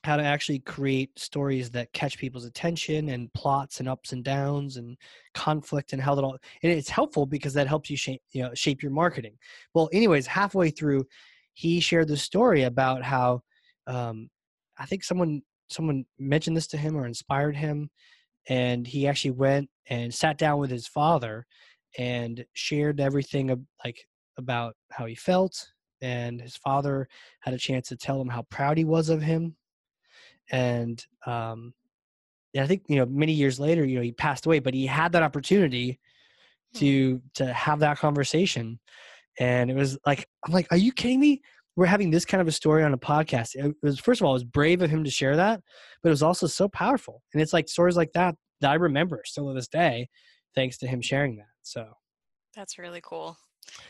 [0.04, 4.76] how to actually create stories that catch people's attention and plots and ups and downs
[4.76, 4.96] and
[5.34, 8.54] conflict and how that all and it's helpful because that helps you shape you know
[8.54, 9.36] shape your marketing
[9.74, 11.04] well anyways halfway through
[11.54, 13.42] he shared the story about how
[13.88, 14.28] um,
[14.78, 17.90] i think someone someone mentioned this to him or inspired him
[18.48, 21.46] and he actually went and sat down with his father
[21.98, 24.06] and shared everything like
[24.36, 25.68] about how he felt
[26.00, 27.08] and his father
[27.40, 29.56] had a chance to tell him how proud he was of him.
[30.50, 31.74] And um
[32.54, 34.86] and i think you know many years later you know he passed away but he
[34.86, 36.00] had that opportunity
[36.74, 38.78] to to have that conversation.
[39.40, 41.42] And it was like i'm like are you kidding me
[41.78, 43.54] we're having this kind of a story on a podcast.
[43.54, 45.62] It was first of all it was brave of him to share that
[46.02, 47.22] but it was also so powerful.
[47.32, 50.08] And it's like stories like that that i remember still to this day
[50.56, 51.86] thanks to him sharing that so.
[52.56, 53.36] That's really cool.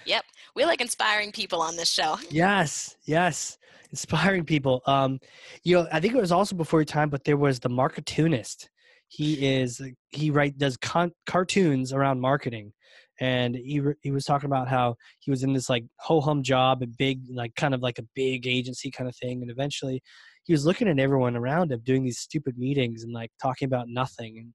[0.05, 0.22] Yep
[0.55, 2.18] we like inspiring people on this show.
[2.31, 3.57] Yes, yes,
[3.90, 4.83] inspiring people.
[4.87, 5.18] Um,
[5.64, 8.68] you know, I think it was also before your time, but there was the marketoonist.
[9.09, 12.74] He is he write does con- cartoons around marketing,
[13.20, 16.42] and he re- he was talking about how he was in this like ho hum
[16.42, 20.02] job, a big like kind of like a big agency kind of thing, and eventually
[20.44, 23.88] he was looking at everyone around him doing these stupid meetings and like talking about
[23.88, 24.52] nothing and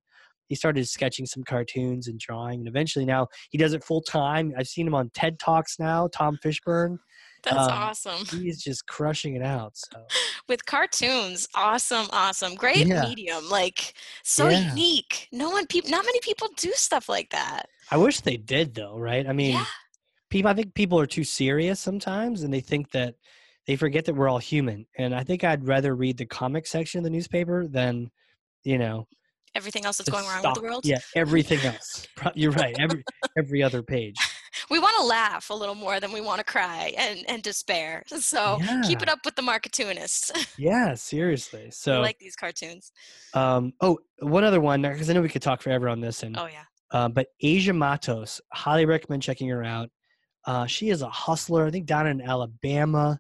[0.50, 4.52] he started sketching some cartoons and drawing and eventually now he does it full time
[4.58, 6.98] i've seen him on ted talks now tom fishburne
[7.44, 8.26] That's Um, awesome.
[8.26, 9.74] He's just crushing it out.
[9.76, 10.00] So
[10.50, 12.56] With cartoons, awesome, awesome.
[12.56, 13.02] Great Yeah.
[13.04, 13.50] medium.
[13.50, 14.70] Like so Yeah.
[14.70, 15.28] unique.
[15.32, 17.68] No one people not many people do stuff like that.
[17.92, 19.28] I wish they did though, right?
[19.28, 19.66] I mean, yeah.
[20.30, 23.16] people I think people are too serious sometimes and they think that
[23.68, 24.86] they forget that we're all human.
[24.98, 28.12] And I think I'd rather read the comic section of the newspaper than,
[28.64, 29.08] you know,
[29.56, 30.84] Everything else that's going wrong with the world.
[30.84, 32.08] Yeah, everything else.
[32.34, 32.76] You're right.
[32.80, 33.04] Every
[33.38, 34.16] every other page.
[34.72, 38.04] We want to laugh a little more than we want to cry and, and despair.
[38.08, 40.32] So keep it up with the marketoonists.
[40.58, 41.70] Yeah, seriously.
[41.72, 42.92] So I like these cartoons.
[43.34, 46.36] um, oh, one other one because I know we could talk forever on this, and
[46.38, 46.64] Oh yeah.
[46.94, 49.90] Uh, but Asia Matos, highly recommend checking her out.
[50.46, 53.20] Uh, she is a hustler, I think, down in Alabama.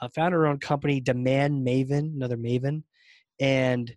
[0.00, 2.84] Uh, found her own company, Demand Maven, another Maven,
[3.40, 3.94] and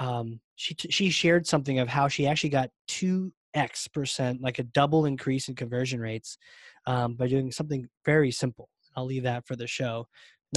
[0.00, 4.58] um, she t- she shared something of how she actually got two x percent, like
[4.58, 6.38] a double increase in conversion rates,
[6.86, 8.68] um, by doing something very simple.
[8.96, 10.08] I'll leave that for the show.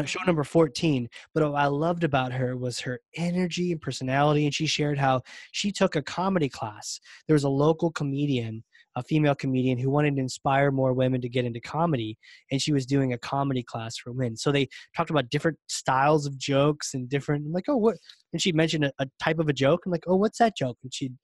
[0.06, 1.10] Show number 14.
[1.34, 4.46] But what I loved about her was her energy and personality.
[4.46, 7.00] And she shared how she took a comedy class.
[7.28, 8.64] There was a local comedian,
[8.96, 12.18] a female comedian, who wanted to inspire more women to get into comedy.
[12.52, 14.38] And she was doing a comedy class for women.
[14.38, 17.98] So they talked about different styles of jokes and different, I'm like, oh, what?
[18.34, 19.84] And she mentioned a, a type of a joke.
[19.86, 20.78] I'm like, oh, what's that joke?
[20.84, 21.16] And she'd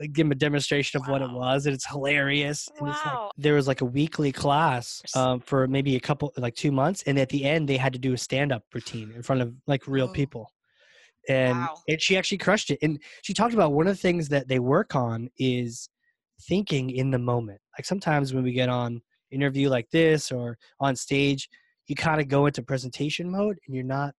[0.00, 1.66] like, give him a demonstration of what it was.
[1.66, 2.68] And it's hilarious.
[2.78, 3.30] And it's like, Wow.
[3.36, 7.18] there was like a weekly class um, for maybe a couple like two months and
[7.18, 10.06] at the end they had to do a stand-up routine in front of like real
[10.06, 10.12] Oh.
[10.12, 10.50] people
[11.28, 11.76] and Wow.
[11.88, 14.58] and she actually crushed it and she talked about one of the things that they
[14.58, 15.88] work on is
[16.48, 19.00] thinking in the moment like sometimes when we get on
[19.30, 21.48] interview like this or on stage
[21.86, 24.14] you kind of go into presentation mode and you're not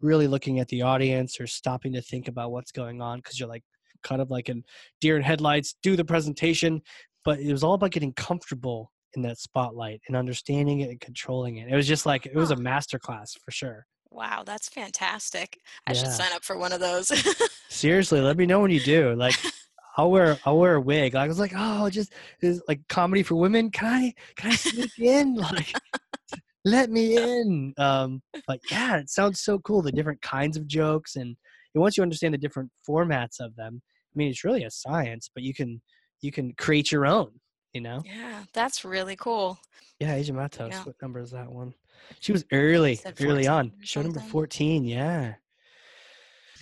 [0.00, 3.48] really looking at the audience or stopping to think about what's going on because you're
[3.48, 3.64] like
[4.02, 4.62] kind of like in
[5.00, 6.80] deer in headlights do the presentation
[7.24, 11.56] but it was all about getting comfortable in that spotlight and understanding it and controlling
[11.56, 11.68] it.
[11.70, 13.86] It was just like it was a master class for sure.
[14.10, 15.58] Wow, that's fantastic.
[15.86, 15.98] I Yeah.
[15.98, 17.10] should sign up for one of those.
[17.68, 19.14] seriously let me know when you do.
[19.14, 19.34] Like
[19.96, 21.14] i'll wear i'll wear a wig.
[21.14, 23.70] I was like oh just is like comedy for women?
[23.70, 25.34] Can i can i sneak in?
[25.52, 25.72] Like
[26.64, 27.74] let me in.
[27.78, 31.36] Um but yeah it sounds so cool the different kinds of jokes and,
[31.78, 35.30] and once you understand the different formats of them i mean it's really a science
[35.32, 35.80] but you can
[36.20, 37.30] you can create your own
[37.72, 39.58] you know yeah, that's really cool.
[40.00, 40.82] yeah asia matos Yeah.
[40.84, 41.72] what number is that one
[42.20, 45.34] she was early early on show number 14 yeah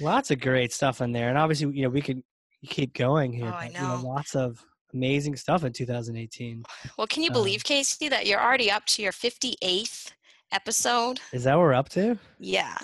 [0.01, 2.23] lots of great stuff in there and obviously you know we could
[2.67, 4.09] keep going here Oh, I but, you know know.
[4.09, 4.63] lots of
[4.95, 6.63] amazing stuff in 2018
[6.99, 10.13] Well, can you Um, believe, Casey, that you're already up to your 58th
[10.53, 11.21] episode?
[11.33, 12.77] is that what we're up to Yeah.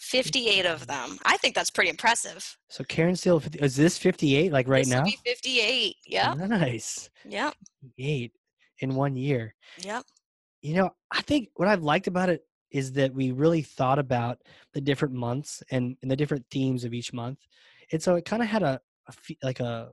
[0.00, 1.18] 58 of them.
[1.24, 2.56] I think that's pretty impressive.
[2.68, 5.94] so karen steele is this 58 like right This now be 58.
[6.06, 6.34] Yeah.
[6.34, 7.50] nice Yeah.
[7.98, 8.32] eight
[8.80, 10.04] in one year Yep.
[10.62, 14.38] you know i think what i've liked about it is that we really thought about
[14.74, 17.38] the different months and, and the different themes of each month
[17.92, 19.90] and so it kind of had a, a fe- like a,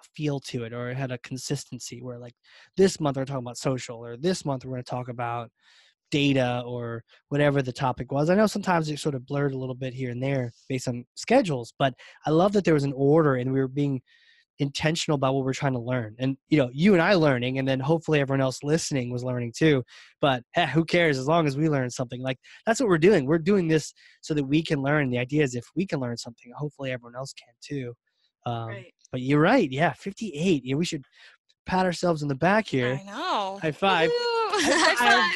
[0.00, 2.34] a feel to it or it had a consistency where like
[2.76, 5.50] this month we're talking about social or this month we're going to talk about
[6.12, 8.30] data or whatever the topic was.
[8.30, 11.04] I know sometimes it sort of blurred a little bit here and there based on
[11.14, 11.92] schedules but
[12.26, 14.00] i love that there was an order and we were being
[14.58, 16.14] intentional about what we're trying to learn.
[16.18, 19.52] And you know you and i learning and then hopefully everyone else listening was learning
[19.56, 19.82] too
[20.20, 21.18] but eh, who cares?
[21.18, 23.26] As long as we learn something like that's what we're doing.
[23.26, 25.10] We're doing this so that we can learn.
[25.10, 27.94] The idea is if we can learn something hopefully everyone else can too.
[28.46, 28.92] Um, Right.
[29.10, 29.70] but you're right.
[29.70, 31.04] Yeah 58 yeah we should
[31.64, 33.00] pat ourselves in the back here.
[33.00, 33.58] I know.
[33.62, 34.10] High five.
[34.54, 35.30] High five.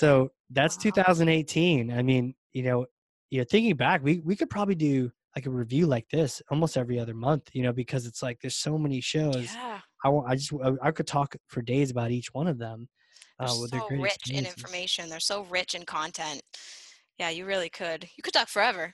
[0.00, 0.82] So that's Wow.
[0.82, 2.86] 2018 i mean you know
[3.30, 6.76] you know thinking back we we could probably do like a review like this almost
[6.76, 9.78] every other month you know because it's like there's so many shows yeah.
[10.04, 12.88] I, I just I, I could talk for days about each one of them
[13.38, 15.08] They're uh, so rich in information.
[15.08, 16.42] They're so rich in content.
[17.18, 18.08] Yeah, you really could.
[18.16, 18.92] You could talk forever.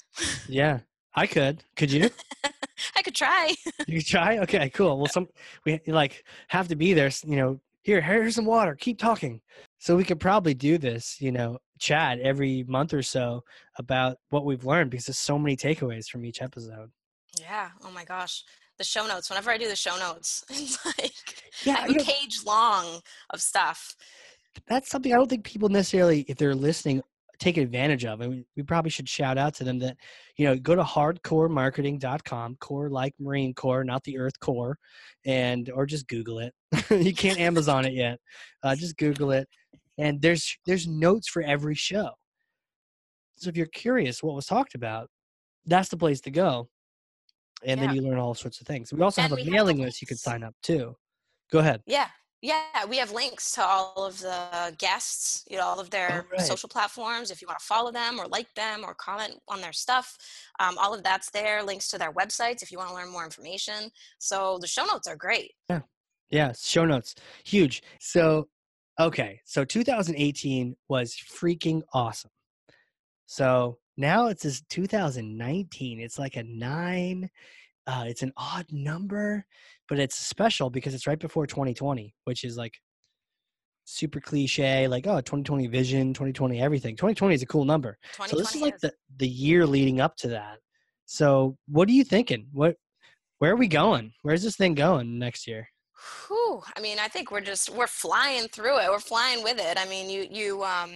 [0.48, 0.80] Yeah,
[1.14, 1.62] I could.
[1.76, 2.10] Could you?
[2.96, 3.54] I could try.
[3.86, 4.38] you could try.
[4.38, 4.98] Okay, cool.
[4.98, 5.28] Well, some
[5.64, 7.10] we like have to be there.
[7.24, 8.74] You know, here, here's some water.
[8.74, 9.40] Keep talking.
[9.86, 11.20] So we could probably do this.
[11.20, 13.44] You know, chat every month or so
[13.78, 16.90] about what we've learned because there's so many takeaways from each episode.
[17.38, 17.70] Yeah.
[17.84, 18.42] Oh my gosh.
[18.78, 19.30] The show notes.
[19.30, 21.12] Whenever I do the show notes, it's like
[21.72, 23.94] I Yeah, have you a page long of stuff.
[24.66, 27.02] that's something I don't think people necessarily, if they're listening,
[27.38, 28.20] take advantage of.
[28.20, 29.96] And we, probably should shout out to them that,
[30.36, 34.78] you know, go to hardcorpsmarketing.com, core like Marine Corps, not the Earth Core,
[35.24, 36.54] and or just Google it.
[36.90, 38.18] you can't Amazon it yet.
[38.62, 39.48] Uh, just Google it,
[39.98, 42.10] and there's there's notes for every show.
[43.36, 45.08] So if you're curious what was talked about,
[45.66, 46.68] that's the place to go.
[47.64, 47.86] And Yeah.
[47.88, 48.92] then you learn all sorts of things.
[48.92, 50.96] We also And have a have mailing list you can sign up too.
[51.50, 51.82] Go ahead.
[51.86, 52.08] Yeah.
[52.46, 56.30] Yeah, we have links to all of the guests, you know, all of their Oh,
[56.30, 56.40] right.
[56.46, 57.32] social platforms.
[57.32, 60.16] If you want to follow them or like them or comment on their stuff,
[60.60, 61.64] um, all of that's there.
[61.64, 63.90] Links to their websites if you want to learn more information.
[64.20, 65.54] So the show notes are great.
[66.30, 67.82] Yeah, show notes, huge.
[67.98, 68.46] So,
[69.00, 72.30] okay, so 2018 was freaking awesome.
[73.26, 75.98] So now it's this 2019.
[75.98, 77.28] It's like a nine.
[77.88, 79.46] Uh, it's an odd number,
[79.88, 82.74] but it's special because it's right before 2020, which is like
[83.84, 84.88] super cliche.
[84.88, 86.96] Like, oh, 2020 vision, 2020 everything.
[86.96, 87.98] 2020 is a cool number.
[88.26, 90.58] So this is like the the year leading up to that.
[91.06, 92.48] So what are you thinking?
[92.52, 92.76] What
[93.38, 94.12] where are we going?
[94.22, 95.68] Where's this thing going next year?
[96.26, 98.90] Whew, I mean, I think we're just we're flying through it.
[98.90, 99.78] We're flying with it.
[99.78, 100.90] I mean, you you um,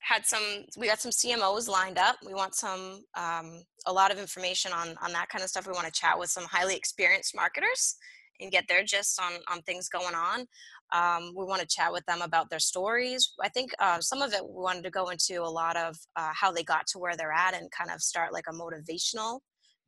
[0.00, 0.42] had some.
[0.76, 2.16] We got some CMOs lined up.
[2.26, 5.66] We want some um, a lot of information on on that kind of stuff.
[5.66, 7.96] We want to chat with some highly experienced marketers
[8.42, 10.46] and get their gist on on things going on.
[10.92, 13.32] Um, we want to chat with them about their stories.
[13.40, 16.32] I think uh, some of it we wanted to go into a lot of uh,
[16.34, 19.40] how they got to where they're at and kind of start like a motivational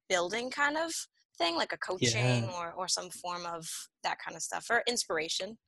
[0.09, 0.93] building kind of
[1.37, 3.67] thing, like a coaching or or some form of
[4.03, 5.59] that kind of stuff or inspiration.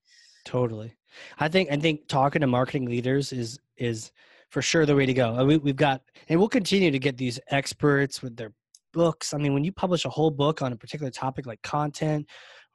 [0.45, 0.95] Totally.
[1.39, 4.13] I think I think talking to marketing leaders is is
[4.51, 5.45] for sure the way to go.
[5.45, 8.53] We, we've got and we'll continue to get these experts with their
[8.93, 9.35] books.
[9.35, 12.27] I mean, when you publish a whole book on a particular topic like content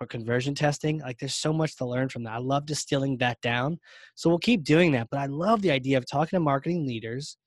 [0.01, 2.33] or conversion testing, like there's so much to learn from that.
[2.33, 3.77] I love distilling that down.
[4.15, 5.07] So we'll keep doing that.
[5.11, 7.37] But I love the idea of talking to marketing leaders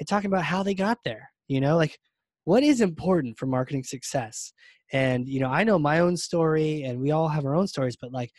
[0.00, 1.30] and talking about how they got there.
[1.46, 1.96] You know, like
[2.44, 4.52] what is important for marketing success?
[4.92, 7.96] And you know, I know my own story and we all have our own stories,
[7.96, 8.30] but like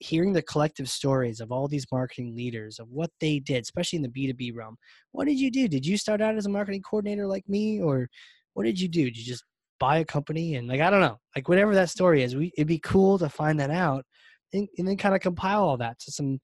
[0.00, 4.02] hearing the collective stories of all these marketing leaders of what they did, especially in
[4.02, 4.76] the B2B realm.
[5.12, 5.66] What did you do?
[5.66, 8.08] Did you start out as a marketing coordinator like me or
[8.52, 9.04] what did you do?
[9.04, 9.44] Did you just
[9.78, 12.66] buy a company and like I don't know, like whatever that story is, we it'd
[12.68, 14.04] be cool to find that out
[14.52, 16.38] and, and then kind of compile all that to some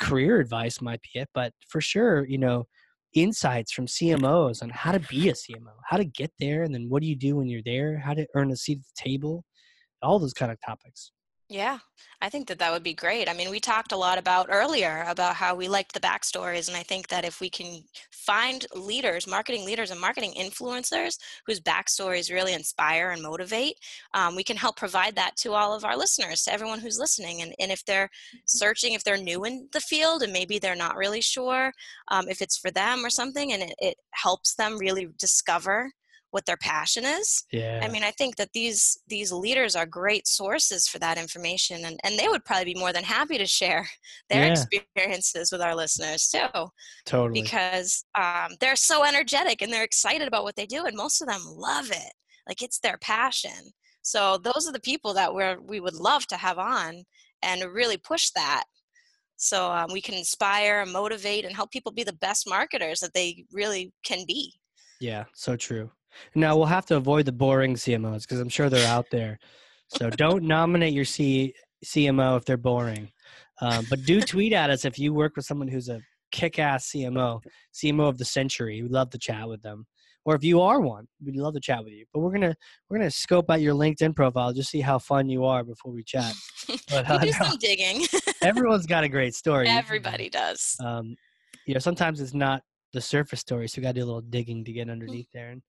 [0.00, 2.66] career advice might be it, but for sure, you know,
[3.14, 6.88] insights from CMOs on how to be a CMO, how to get there, and then
[6.88, 9.44] what do you do when you're there, how to earn a seat at the table,
[10.02, 11.12] all those kind of topics.
[11.50, 11.78] Yeah,
[12.20, 13.26] I think that that would be great.
[13.26, 16.76] I mean, we talked a lot about earlier about how we liked the backstories, and
[16.76, 22.30] I think that if we can find leaders, marketing leaders, and marketing influencers whose backstories
[22.30, 23.76] really inspire and motivate,
[24.12, 27.40] um, we can help provide that to all of our listeners, to everyone who's listening.
[27.40, 28.10] And, and if they're
[28.44, 31.72] searching, if they're new in the field and maybe they're not really sure
[32.08, 35.92] um, if it's for them or something, and it, it helps them really discover
[36.30, 37.80] what their passion is Yeah.
[37.82, 41.98] I mean, I think that these these leaders are great sources for that information, and,
[42.04, 43.88] and they would probably be more than happy to share
[44.30, 44.52] their Yeah.
[44.52, 46.68] experiences with our listeners too,
[47.06, 47.40] totally.
[47.42, 51.28] because um, they're so energetic and they're excited about what they do, and most of
[51.28, 52.12] them love it.
[52.46, 53.72] Like it's their passion.
[54.02, 57.04] So those are the people that we're we would love to have on
[57.42, 58.64] and really push that.
[59.36, 63.14] So um, we can inspire, and motivate, and help people be the best marketers that
[63.14, 64.54] they really can be.
[65.00, 65.90] Yeah, so true.
[66.34, 69.38] Now we'll have to avoid the boring CMOs because I'm sure they're out there.
[69.88, 73.10] So don't nominate your C- CMO if they're boring.
[73.60, 77.40] Um, but do tweet at us if you work with someone who's a kick-ass CMO,
[77.74, 78.82] CMO of the century.
[78.82, 79.86] We'd love to chat with them.
[80.24, 82.04] Or if you are one, we'd love to chat with you.
[82.12, 82.54] But we're gonna
[82.88, 86.02] we're gonna scope out your LinkedIn profile just see how fun you are before we
[86.02, 86.34] chat.
[86.90, 88.04] But uh, do no, some digging.
[88.42, 89.68] everyone's got a great story.
[89.68, 90.76] Everybody does.
[90.84, 91.16] um,
[91.66, 94.20] you know, sometimes it's not the surface story, so we got to do a little
[94.20, 95.62] digging to get underneath there and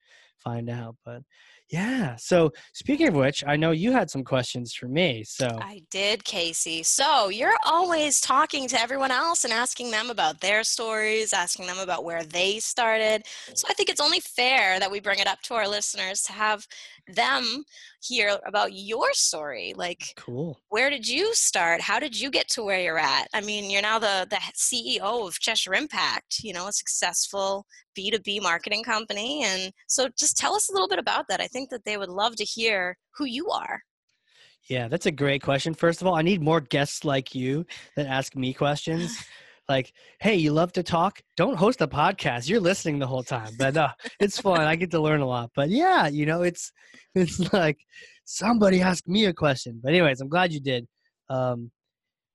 [0.43, 0.95] find out.
[1.06, 1.21] But
[1.69, 5.23] yeah, so speaking of which, I know you had some questions for me.
[5.23, 6.82] So I did, Casey.
[6.82, 11.78] So you're always talking to everyone else and asking them about their stories, asking them
[11.78, 13.23] about where they started.
[13.54, 16.34] So I think it's only fair that we bring it up to our listeners to
[16.34, 16.67] have
[17.15, 17.63] them
[18.01, 19.73] hear about your story.
[19.75, 20.59] Like, cool.
[20.69, 21.81] where did you start?
[21.81, 23.27] How did you get to where you're at?
[23.33, 26.39] I mean, you're now the the CEO of Cheshire Impact.
[26.43, 27.65] You know, a successful
[27.97, 31.41] B2B marketing company, and so just tell us a little bit about that.
[31.41, 33.81] I think that they would love to hear who you are.
[34.69, 35.73] Yeah, that's a great question.
[35.73, 39.17] First of all, I need more guests like you that ask me questions.
[39.69, 41.21] Like, hey, you love to talk?
[41.38, 42.49] Don't host a podcast.
[42.49, 43.51] You're listening the whole time.
[43.58, 44.62] But no, it's fun.
[44.62, 45.51] I get to learn a lot.
[45.55, 46.71] But yeah, you know, it's
[47.15, 47.77] it's like
[48.25, 49.79] somebody asked me a question.
[49.82, 50.88] But anyways, I'm glad you did.
[51.29, 51.71] Um,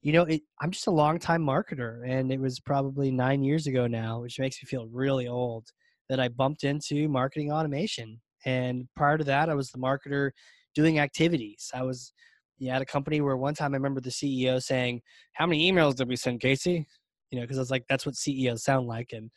[0.01, 3.66] you know, it, I'm just a long time marketer, and it was probably nine years
[3.66, 5.66] ago now, which makes me feel really old
[6.09, 8.20] that I bumped into marketing automation.
[8.44, 10.31] And prior to that, I was the marketer
[10.75, 11.71] doing activities.
[11.75, 12.13] I was
[12.58, 15.00] yeah, at a company where one time I remember the CEO saying,
[15.33, 16.87] "How many emails did we send, Casey?"
[17.35, 19.28] You know, because I was like, "That's what CEOs sound like," and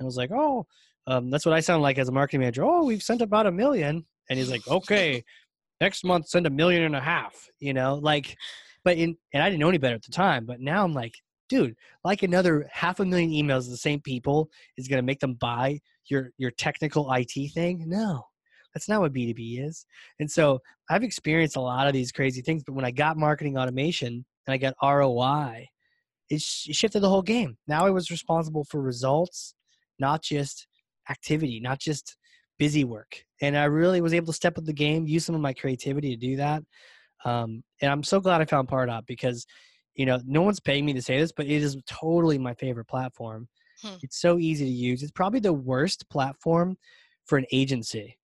[0.00, 0.66] I was like, "Oh,
[1.06, 3.52] um, that's what I sound like as a marketing manager." Oh, we've sent about a
[3.52, 5.22] million, and he's like, "Okay,
[5.80, 8.36] next month send a million and a half." You know, like
[8.84, 11.14] but in and I didn't know any better at the time, but now I'm like,
[11.48, 15.20] dude, like another half a million emails of the same people is going to make
[15.20, 17.84] them buy your your technical IT thing?
[17.86, 18.24] No.
[18.74, 19.84] That's not what B2B is.
[20.20, 23.58] And so I've experienced a lot of these crazy things, but when I got marketing
[23.58, 25.66] automation and I got ROI,
[26.30, 27.58] it, sh- it shifted the whole game.
[27.66, 29.54] Now I was responsible for results,
[29.98, 30.66] not just
[31.10, 32.16] activity, not just
[32.58, 33.24] busy work.
[33.42, 36.10] And I really was able to step up the game, use some of my creativity
[36.10, 36.62] to do that.
[37.24, 39.46] Um, and I'm so glad I found Pardot because,
[39.94, 42.86] you know, no one's paying me to say this, but it is totally my favorite
[42.86, 43.48] platform.
[43.82, 43.96] Hmm.
[44.02, 45.02] It's so easy to use.
[45.02, 46.76] It's probably the worst platform
[47.26, 48.16] for an agency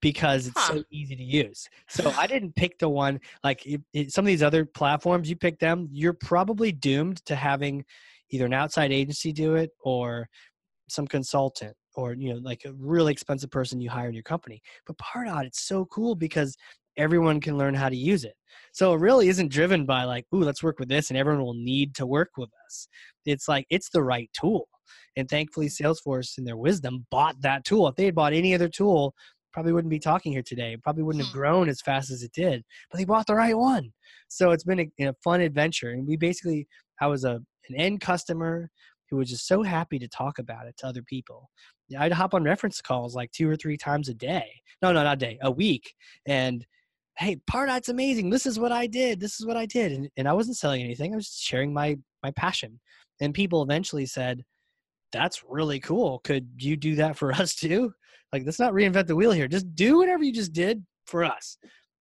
[0.00, 0.74] because it's huh.
[0.74, 1.68] so easy to use.
[1.88, 5.28] So I didn't pick the one like it, it, some of these other platforms.
[5.28, 7.84] You pick them, you're probably doomed to having
[8.30, 10.28] either an outside agency do it or
[10.88, 14.62] some consultant or you know like a really expensive person you hire in your company.
[14.86, 16.56] But Pardot, it's so cool because
[16.96, 18.34] everyone can learn how to use it.
[18.72, 21.54] So it really isn't driven by like, ooh, let's work with this and everyone will
[21.54, 22.88] need to work with us.
[23.24, 24.68] It's like it's the right tool.
[25.16, 27.88] And thankfully Salesforce in their wisdom bought that tool.
[27.88, 29.14] If they had bought any other tool,
[29.52, 30.76] probably wouldn't be talking here today.
[30.82, 31.38] Probably wouldn't have hmm.
[31.38, 32.64] grown as fast as it did.
[32.90, 33.92] But they bought the right one.
[34.28, 35.90] So it's been a, a fun adventure.
[35.90, 36.66] And we basically
[37.00, 38.70] I was a an end customer
[39.10, 41.48] who was just so happy to talk about it to other people.
[41.98, 44.50] I'd hop on reference calls like two or three times a day.
[44.82, 45.94] No, no, not a day, a week.
[46.26, 46.66] And
[47.16, 48.30] hey, Pardot's amazing.
[48.30, 49.20] This is what I did.
[49.20, 49.92] This is what I did.
[49.92, 51.12] And, and I wasn't selling anything.
[51.12, 52.80] I was sharing my my passion.
[53.20, 54.44] And people eventually said,
[55.12, 56.20] that's really cool.
[56.20, 57.92] Could you do that for us too?
[58.32, 59.48] Like, let's not reinvent the wheel here.
[59.48, 61.56] Just do whatever you just did for us.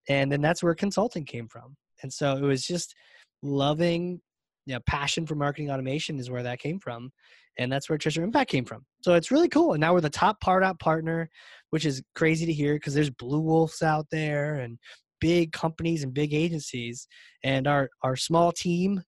[0.10, 1.76] And then that's where consulting came from.
[2.04, 2.94] And so it was just
[3.42, 4.22] loving,
[4.66, 7.12] you know, passion for marketing automation is where that came from.
[7.60, 8.86] And that's where Cheshire Impact came from.
[9.02, 9.74] So it's really cool.
[9.74, 11.30] And now we're the top Pardot partner,
[11.72, 14.78] which is crazy to hear because there's blue wolves out there and
[15.20, 17.08] big companies and big agencies.
[17.44, 19.02] And our our small team,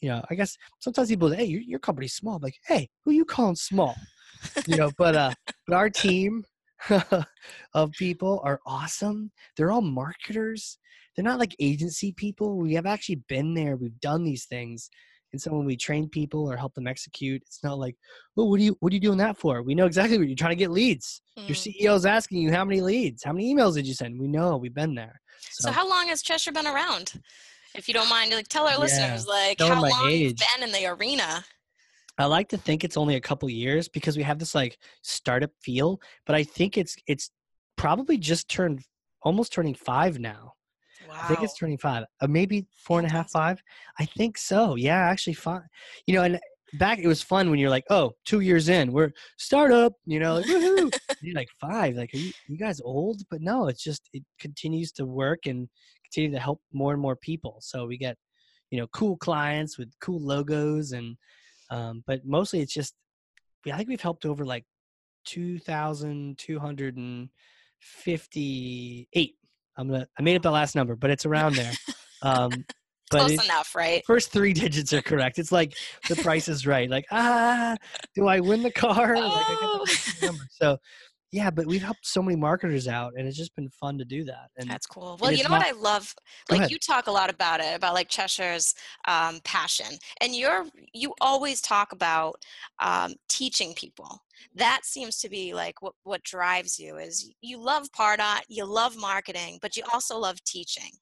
[0.00, 2.36] you know, I guess sometimes people say, hey, your, your company's small.
[2.36, 3.94] I'm like, hey, who you calling small?
[4.66, 5.32] you know, but uh
[5.66, 6.44] but our team
[7.74, 9.30] of people are awesome.
[9.56, 10.78] They're all marketers.
[11.14, 12.56] They're not like agency people.
[12.56, 13.76] We have actually been there.
[13.76, 14.90] We've done these things.
[15.32, 17.96] And so when we train people or help them execute, it's not like,
[18.36, 19.62] well, what are you what are you doing that for?
[19.62, 21.22] We know exactly what you're trying to get leads.
[21.36, 21.48] Mm.
[21.48, 24.20] Your CEO's asking you how many leads, how many emails did you send?
[24.20, 25.20] We know, we've been there.
[25.40, 27.20] So, so how long has Cheshire been around?
[27.74, 30.20] If you don't mind, like tell our yeah, listeners like how long age.
[30.22, 31.44] you've been in the arena.
[32.18, 35.50] I like to think it's only a couple years because we have this like startup
[35.60, 37.30] feel, but I think it's it's
[37.76, 38.82] probably just turned
[39.22, 40.52] almost turning five now.
[41.08, 41.16] Wow.
[41.20, 43.60] I think it's turning five, uh, maybe four and a half, five.
[43.98, 44.76] I think so.
[44.76, 45.62] Yeah, actually, five.
[46.06, 46.40] You know, and
[46.74, 49.94] back it was fun when you're like, oh, two years in, we're startup.
[50.06, 50.96] You know, like, woohoo!
[51.20, 51.96] you're like five.
[51.96, 53.22] Like, are you, you guys old?
[53.30, 55.68] But no, it's just it continues to work and
[56.04, 57.58] continue to help more and more people.
[57.60, 58.16] So we get,
[58.70, 61.16] you know, cool clients with cool logos and,
[61.74, 62.94] um, but mostly it's just,
[63.66, 64.64] I think we've helped over like
[65.24, 67.30] two thousand two hundred and
[67.80, 69.36] fifty-eight
[69.76, 71.72] I'm gonna I made up the last number, but it's around there.
[72.22, 72.50] Um,
[73.10, 74.02] but Close enough, right?
[74.06, 75.38] First three digits are correct.
[75.38, 75.74] It's like
[76.08, 76.88] the price is right.
[76.88, 77.76] Like ah,
[78.14, 79.14] do I win the car?
[79.16, 79.84] Oh.
[80.22, 80.78] Like, so
[81.34, 84.22] yeah, but we've helped so many marketers out, and it's just been fun to do
[84.22, 84.50] that.
[84.56, 85.18] And that's cool.
[85.20, 86.14] Well, you know not, what I love?
[86.48, 88.72] Like you talk a lot about it, about like Cheshire's
[89.08, 92.36] um, passion, and you're you always talk about
[92.80, 94.20] um, teaching people.
[94.54, 98.96] That seems to be like what what drives you is you love Pardot, you love
[98.96, 100.92] marketing, but you also love teaching,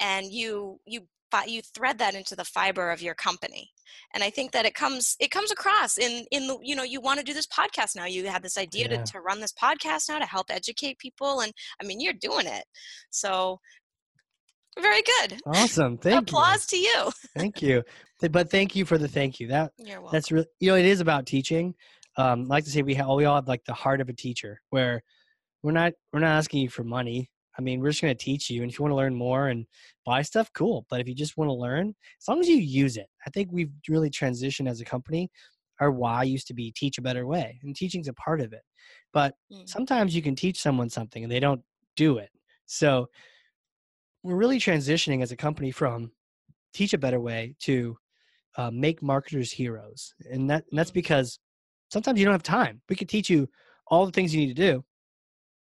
[0.00, 1.02] and you you
[1.46, 3.70] you thread that into the fiber of your company.
[4.14, 7.00] And i think that it comes it comes across in in the you know you
[7.00, 9.02] want to do this podcast now you have this idea yeah.
[9.02, 12.46] to, to run this podcast now to help educate people and i mean you're doing
[12.46, 12.64] it.
[13.10, 13.60] So
[14.80, 15.40] very good.
[15.46, 16.78] Awesome thank applause you.
[16.78, 17.12] to you.
[17.36, 17.82] Thank you.
[18.30, 19.48] But thank you for the thank you.
[19.48, 19.72] That
[20.12, 21.74] that's really you know it is about teaching.
[22.16, 24.12] Um I like to say we have we all have like the heart of a
[24.12, 25.02] teacher where
[25.62, 28.48] we're not we're not asking you for money I mean, we're just going to teach
[28.48, 28.62] you.
[28.62, 29.66] And if you want to learn more and
[30.06, 30.86] buy stuff, cool.
[30.88, 31.88] But if you just want to learn,
[32.20, 35.30] as long as you use it, I think we've really transitioned as a company.
[35.80, 38.62] Our why used to be teach a better way, and teaching's a part of it.
[39.12, 39.68] But mm.
[39.68, 41.62] sometimes you can teach someone something and they don't
[41.96, 42.30] do it.
[42.66, 43.08] So
[44.22, 46.10] we're really transitioning as a company from
[46.74, 47.96] teach a better way to
[48.56, 50.14] uh, make marketers heroes.
[50.30, 50.94] And, that, and that's mm.
[50.94, 51.38] because
[51.92, 52.80] sometimes you don't have time.
[52.88, 53.48] We could teach you
[53.86, 54.84] all the things you need to do.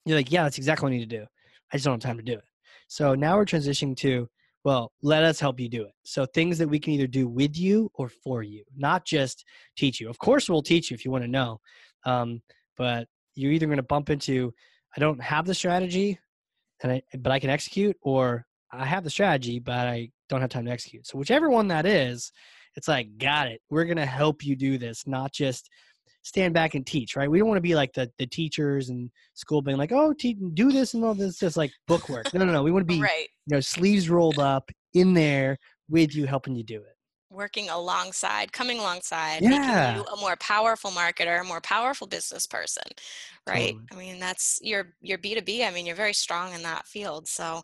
[0.05, 1.27] You're like, yeah, that's exactly what I need to do.
[1.73, 2.45] I just don't have time to do it.
[2.89, 4.29] So now we're transitioning to,
[4.65, 5.93] well, let us help you do it.
[6.05, 9.45] So things that we can either do with you or for you, not just
[9.77, 10.09] teach you.
[10.09, 11.61] Of course, we'll teach you if you want to know.
[12.05, 12.43] Um,
[12.77, 14.53] but you're either going to bump into,
[14.97, 16.19] I don't have the strategy,
[16.83, 20.51] and I, but I can execute, or I have the strategy, but I don't have
[20.51, 21.07] time to execute.
[21.07, 22.33] So whichever one that is,
[22.77, 23.61] it's like, got it.
[23.71, 25.69] We're gonna help you do this, not just
[26.23, 27.31] stand back and teach, right?
[27.31, 30.39] We don't want to be like the the teachers and school being like, oh, te-
[30.55, 32.33] do this and all this, just like book work.
[32.35, 32.63] No, no, no.
[32.63, 33.29] We want to be, right.
[33.47, 35.59] you know, sleeves rolled up in there
[35.89, 36.95] with you, helping you do it.
[37.31, 39.51] Working alongside, coming alongside, Yeah.
[39.51, 42.85] making you a more powerful marketer, a more powerful business person,
[43.47, 43.75] right?
[43.75, 43.87] Totally.
[43.93, 45.63] I mean, that's your your B two B.
[45.63, 47.29] I mean, you're very strong in that field.
[47.29, 47.63] So,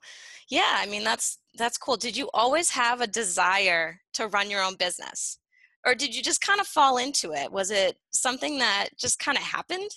[0.50, 1.96] yeah, I mean, that's that's cool.
[1.96, 5.38] Did you always have a desire to run your own business,
[5.84, 7.50] or did you just kind of fall into it?
[7.50, 9.90] Was it something that just kind of happened?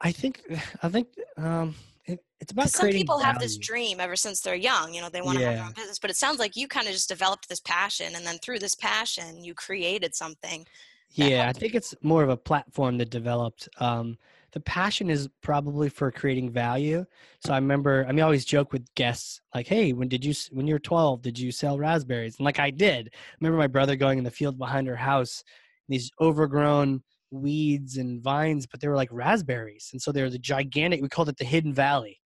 [0.00, 0.42] I think,
[0.82, 1.74] I think, um,
[2.06, 4.94] it, it's about some people have this dream ever since they're young.
[4.94, 6.86] You know, they want to have their own business, but it sounds like you kind
[6.86, 10.66] of just developed this passion, and then through this passion, you created something.
[11.12, 13.68] Yeah, I think it's more of a platform that developed.
[13.78, 14.16] Um,
[14.52, 17.04] the passion is probably for creating value.
[17.44, 20.34] So I remember, I mean, I always joke with guests like, "Hey, when did you
[20.50, 23.10] when you were 12, did you sell raspberries?" And like I did.
[23.12, 25.42] I remember my brother going in the field behind our house,
[25.88, 30.38] these overgrown weeds and vines, but they were like raspberries, and so they were the
[30.38, 31.02] gigantic.
[31.02, 32.20] We called it the hidden valley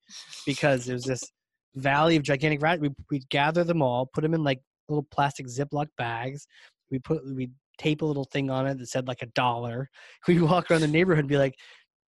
[0.47, 1.25] because it was this
[1.77, 2.81] valley of gigantic rat.
[2.81, 6.47] We we'd gather them all, put them in like little plastic Ziploc bags.
[6.91, 9.91] We put we tape a little thing on it that said like a dollar.
[10.29, 11.55] We walk around the neighborhood and be like,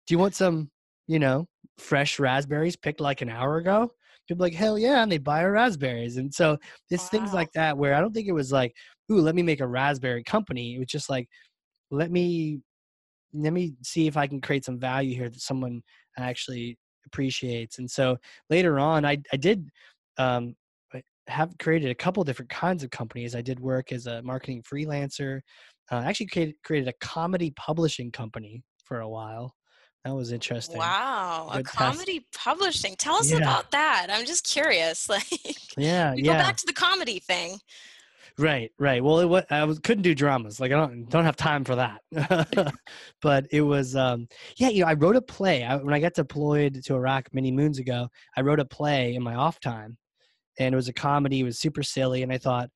[0.08, 0.70] "Do you want some,
[1.06, 1.46] you know,
[1.78, 3.92] fresh raspberries picked like an hour ago?"
[4.28, 6.16] People like, "Hell yeah!" And they buy our raspberries.
[6.16, 6.58] And so
[6.90, 8.74] it's things like that where I don't think it was like,
[9.12, 11.28] "Ooh, let me make a raspberry company." It was just like,
[11.90, 12.60] "Let me,
[13.34, 15.82] let me see if I can create some value here that someone
[16.18, 18.18] actually appreciates." And so
[18.50, 19.68] later on, I I did.
[20.18, 20.56] Um,
[21.28, 23.34] have created a couple different kinds of companies.
[23.36, 25.40] I did work as a marketing freelancer.
[25.92, 29.54] Uh, actually created, created a comedy publishing company for a while.
[30.08, 30.78] That was interesting.
[30.78, 31.76] Wow, a Good test.
[31.76, 32.96] comedy publishing.
[32.96, 33.36] Tell us Yeah.
[33.36, 34.06] about that.
[34.08, 35.06] I'm just curious.
[35.18, 35.24] Like,
[35.76, 37.58] Yeah, you go back to the comedy thing.
[38.38, 39.04] Right, right.
[39.04, 40.60] Well, it was, I was couldn't do dramas.
[40.60, 42.00] Like I don't don't have time for that.
[43.20, 45.62] but it was um yeah, you know, I wrote a play.
[45.62, 49.22] I, when I got deployed to Iraq many moons ago, I wrote a play in
[49.22, 49.98] my off time.
[50.58, 52.70] And it was a comedy, it was super silly and I thought,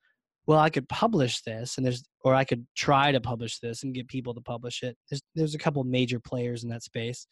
[0.47, 3.95] well, I could publish this and there's or I could try to publish this and
[3.95, 4.97] get people to publish it.
[5.11, 7.27] There's there's a couple major players in that space.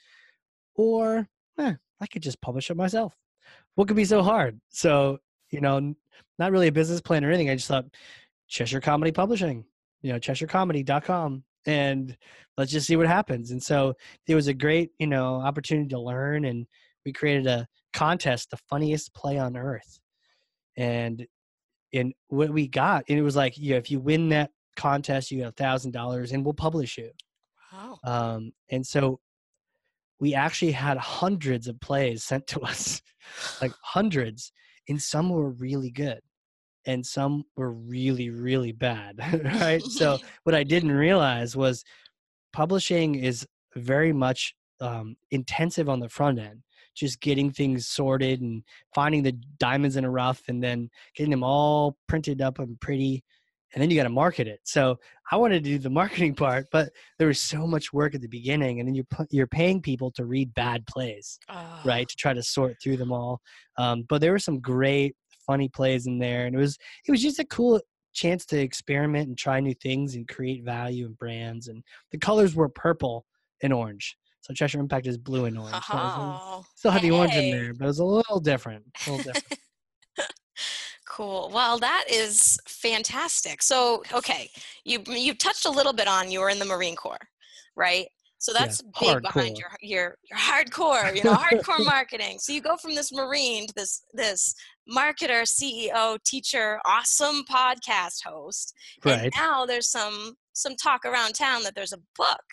[0.74, 1.26] Or
[1.58, 3.14] eh, I could just publish it myself.
[3.74, 4.60] What could be so hard?
[4.70, 5.18] So,
[5.50, 5.94] you know,
[6.38, 7.50] not really a business plan or anything.
[7.50, 7.86] I just thought
[8.48, 9.64] Cheshire Comedy Publishing,
[10.02, 12.16] you know, CheshireComedy.com, and
[12.56, 13.50] let's just see what happens.
[13.50, 13.94] And so
[14.26, 16.66] it was a great, you know, opportunity to learn, and
[17.04, 20.00] we created a contest, the funniest play on earth,
[20.76, 21.26] and
[21.92, 24.50] and what we got, and it was like, you know, if you win that
[24.80, 27.10] contest, you get a thousand dollars, and we'll publish you.
[27.72, 27.98] Wow.
[28.04, 29.20] Um, and so
[30.20, 33.02] we actually had hundreds of plays sent to us,
[33.60, 34.52] like hundreds,
[34.88, 36.20] and some were really good,
[36.86, 39.18] and some were really, really bad.
[39.44, 39.82] right.
[39.82, 41.84] So what I didn't realize was
[42.52, 46.62] publishing is very much um, intensive on the front end
[46.96, 48.62] just getting things sorted and
[48.94, 53.22] finding the diamonds in a rough and then getting them all printed up and pretty
[53.72, 54.60] and then you got to market it.
[54.64, 54.98] So
[55.32, 58.28] i wanted to do the marketing part but there was so much work at the
[58.28, 62.32] beginning and then you're, you're paying people to read bad plays Oh, right to try
[62.34, 63.40] to sort through them all.
[63.78, 65.14] Um, but there were some great
[65.46, 67.80] funny plays in there and it was it was just a cool
[68.12, 72.54] chance to experiment and try new things and create value and brands and the colors
[72.56, 73.24] were purple
[73.62, 74.16] and orange.
[74.42, 75.92] So cheshire impact is blue and orange so
[76.42, 79.32] Oh, still had the orange in there but it was a little different a little
[79.32, 79.60] different
[81.10, 81.50] Cool.
[81.52, 83.62] Well, that is fantastic.
[83.62, 84.48] So, okay,
[84.84, 87.28] you you touched a little bit on you were in the Marine Corps,
[87.74, 88.06] right?
[88.38, 92.38] So Yeah, that's big behind your your your hardcore, you know, hardcore marketing.
[92.38, 94.54] So you go from this Marine to this this
[94.88, 98.72] marketer, CEO, teacher, awesome podcast host,
[99.04, 102.44] and now there's some some talk around town that there's a book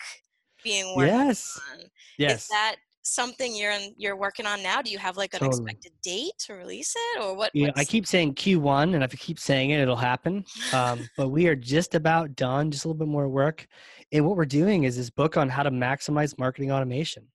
[0.64, 1.84] being worked yes on.
[2.18, 2.76] yes Is that
[3.08, 4.82] something you're in, you're working on now?
[4.82, 5.70] Do you have like an Totally.
[5.70, 7.50] expected date to release it, or what?
[7.54, 10.44] Yeah, I keep saying Q1, and if I keep saying it, it'll happen.
[10.72, 13.66] Um, but we are just about done, just a little bit more work.
[14.12, 17.26] And what we're doing is this book on how to maximize marketing automation.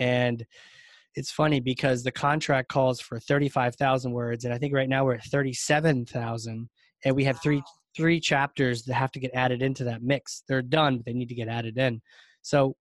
[0.00, 0.44] And
[1.14, 5.14] it's funny because the contract calls for 35,000 words, and I think right now we're
[5.14, 6.68] at 37,000,
[7.04, 7.64] and we have three Wow.
[7.94, 10.44] three chapters that have to get added into that mix.
[10.48, 12.00] They're done, but they need to get added in.
[12.40, 12.74] So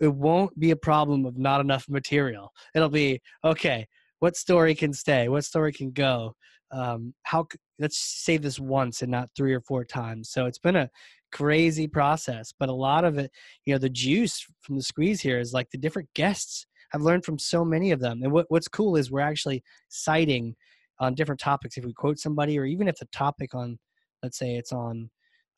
[0.00, 2.50] it won't be a problem of not enough material.
[2.74, 3.86] It'll be okay.
[4.20, 5.28] What story can stay?
[5.28, 6.34] What story can go?
[6.70, 7.46] Um, how?
[7.78, 10.30] Let's say this once and not three or four times.
[10.30, 10.90] So it's been a
[11.32, 13.30] crazy process, but a lot of it,
[13.64, 16.66] you know, the juice from the squeeze here is like the different guests.
[16.94, 20.54] I've learned from so many of them, and what, what's cool is we're actually citing
[21.00, 21.76] on different topics.
[21.76, 23.78] If we quote somebody, or even if the topic on,
[24.22, 25.10] let's say it's on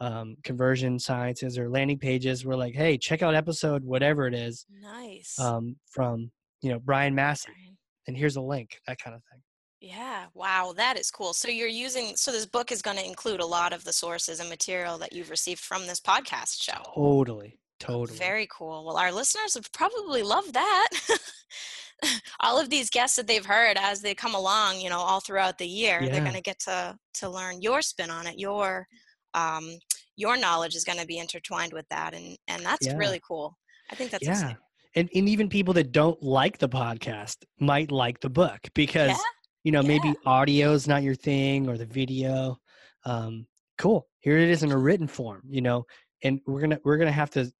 [0.05, 4.67] um, conversion sciences or landing pages, we're like, hey, check out episode whatever it is
[4.83, 5.39] Nice.
[5.41, 6.31] um, from
[6.63, 7.77] you know Brian Massey, Brian.
[8.07, 9.41] and here's a link, that kind of thing.
[9.81, 11.33] Yeah, wow, that is cool.
[11.35, 14.41] So you're using, so this book is going to include a lot of the sources
[14.41, 16.81] and material that you've received from this podcast show.
[16.95, 18.19] Totally, totally.
[18.19, 18.85] Very cool.
[18.87, 20.89] Well, our listeners would probably love that.
[22.41, 25.59] all of these guests that they've heard as they come along, you know, all throughout
[25.59, 28.39] the year, they're going to get to to learn your spin on it.
[28.39, 28.87] Your
[29.35, 29.79] um,
[30.17, 32.99] your knowledge is going to be intertwined with that, and and that's Yeah.
[32.99, 33.57] really cool.
[33.91, 34.33] I think that's yeah.
[34.33, 34.57] exciting.
[34.97, 39.17] And, and even people that don't like the podcast might like the book because Yeah,
[39.65, 42.59] you know maybe audio is not your thing or the video
[43.05, 45.85] um, cool here it is in a written form you know
[46.23, 47.51] and we're gonna we're gonna have to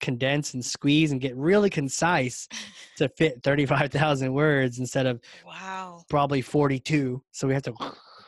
[0.00, 2.46] condense and squeeze and get really concise
[2.96, 6.04] to fit 35000 words instead of Wow.
[6.10, 7.72] probably 42 so we have to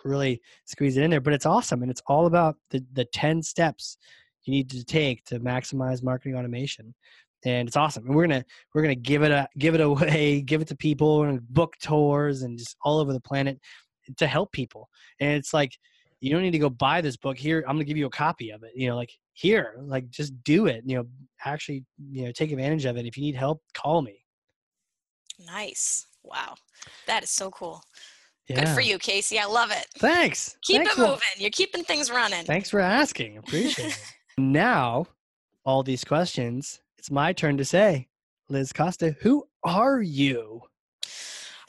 [0.05, 3.43] really squeeze it in there but it's awesome and it's all about the the 10
[3.43, 3.99] steps
[4.45, 6.95] you need to take to maximize marketing automation
[7.45, 8.45] and it's awesome and we're gonna
[8.75, 12.43] we're gonna give it a give it away give it to people and book tours
[12.43, 13.59] and just all over the planet
[14.17, 14.89] to help people
[15.21, 15.77] and it's like
[16.21, 18.51] you don't need to go buy this book here i'm gonna give you a copy
[18.51, 21.07] of it you know like here like just do it you know
[21.45, 24.23] actually you know take advantage of it if you need help call me
[25.47, 26.07] Nice.
[26.23, 26.55] Wow.
[27.07, 27.83] That is so cool.
[28.49, 29.39] Yeah Good for you, Casey.
[29.39, 29.87] I love it.
[29.99, 31.19] thanks Keep Thanks it moving.
[31.39, 32.45] You're keeping things running.
[32.45, 33.39] Thanks for asking.
[33.39, 33.99] Appreciate it.
[34.39, 35.05] Now,
[35.65, 38.09] all these questions, it's my turn to say,
[38.49, 40.63] Liz Costa, who are you?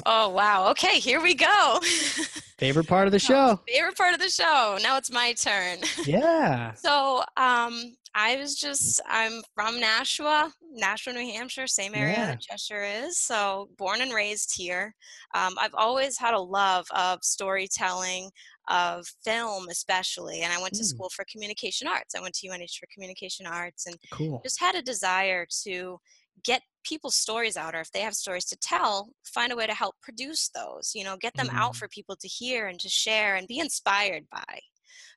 [0.05, 0.69] Oh, wow.
[0.71, 1.79] Okay, here we go.
[2.57, 3.59] Favorite part of the show?
[3.67, 4.77] Favorite part of the show.
[4.81, 5.79] Now it's my turn.
[6.05, 6.73] Yeah.
[6.77, 12.25] So, um, I was just, I'm from Nashua, Nashua, New Hampshire, same area Yeah.
[12.27, 13.17] that Cheshire is.
[13.17, 14.93] So, born and raised here.
[15.33, 18.29] Um, I've always had a love of storytelling,
[18.69, 20.41] of film, especially.
[20.41, 20.87] And I went to Mm.
[20.87, 22.15] school for communication arts.
[22.15, 24.39] I went to UNH for communication arts and Cool.
[24.43, 25.99] just had a desire to
[26.43, 29.73] get people's stories out or if they have stories to tell find a way to
[29.73, 31.77] help produce those you know get them out Mhm.
[31.77, 34.59] for people to hear and to share and be inspired by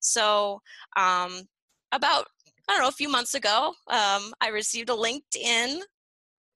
[0.00, 0.60] so
[0.96, 1.48] um,
[1.90, 2.28] about
[2.68, 5.80] i don't know a few months ago um, i received a linkedin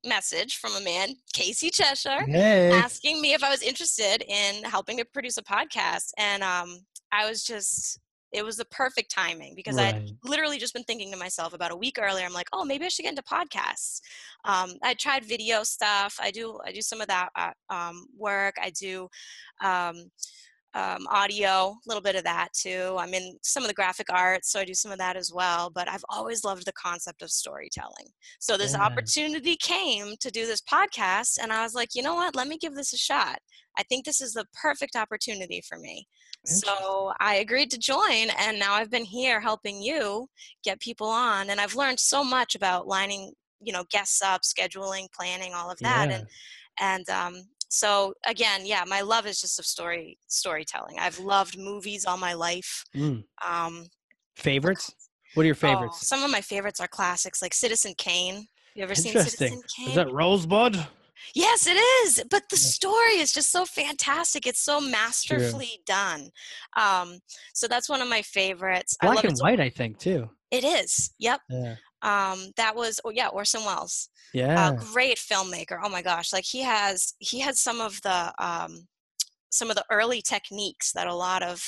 [0.04, 2.70] message from a man casey cheshire Hey.
[2.72, 6.12] asking me if I was interested in helping to produce a podcast.
[6.16, 6.78] And um,
[7.12, 7.98] I was just,
[8.32, 9.94] it was the perfect timing because Right.
[10.24, 12.24] literally just been thinking to myself about a week earlier.
[12.24, 14.00] I'm like, oh, maybe I should get into podcasts.
[14.44, 16.16] Um, I tried video stuff.
[16.22, 18.54] I do, I do some of that uh, um, work.
[18.62, 19.08] I do
[20.74, 22.96] um, audio, a little bit of that too.
[22.98, 25.70] I'm in some of the graphic arts, so I do some of that as well.
[25.70, 28.06] But I've always loved the concept of storytelling.
[28.38, 28.82] So this Yeah.
[28.84, 32.36] opportunity came to do this podcast, and I was like, you know what?
[32.36, 33.38] Let me give this a shot.
[33.78, 36.06] I think this is the perfect opportunity for me.
[36.46, 40.28] So I agreed to join, and now I've been here helping you
[40.64, 45.06] get people on, and I've learned so much about lining, you know, guests up, scheduling,
[45.12, 46.16] planning, all of that, Yeah.
[46.16, 46.28] and
[46.78, 50.98] and um, so again, yeah, my love is just of story storytelling.
[50.98, 52.84] I've loved movies all my life.
[52.94, 53.24] Mm.
[53.48, 53.86] Um,
[54.36, 54.92] Favorites?
[55.34, 56.06] What are your oh, favorites?
[56.06, 58.46] some of my favorites are classics, like Citizen Kane.
[58.74, 59.88] You ever seen Citizen Kane?
[59.88, 60.84] Is that Rosebud?
[61.34, 62.24] Yes, it is.
[62.30, 64.46] But the story is just so fantastic.
[64.46, 66.30] It's so masterfully done.
[66.76, 67.18] Um,
[67.54, 68.96] so that's one of my favorites.
[69.00, 69.42] I Black love and it.
[69.42, 70.30] white, I think, too.
[70.50, 71.12] It is.
[71.18, 71.40] Yep.
[71.48, 71.74] Yeah.
[72.02, 74.08] Um, that was oh yeah, Orson Welles.
[74.32, 74.70] Yeah.
[74.70, 75.78] A great filmmaker.
[75.82, 78.86] Oh my gosh, like he has he has some of the um,
[79.50, 81.62] some of the early techniques that a lot of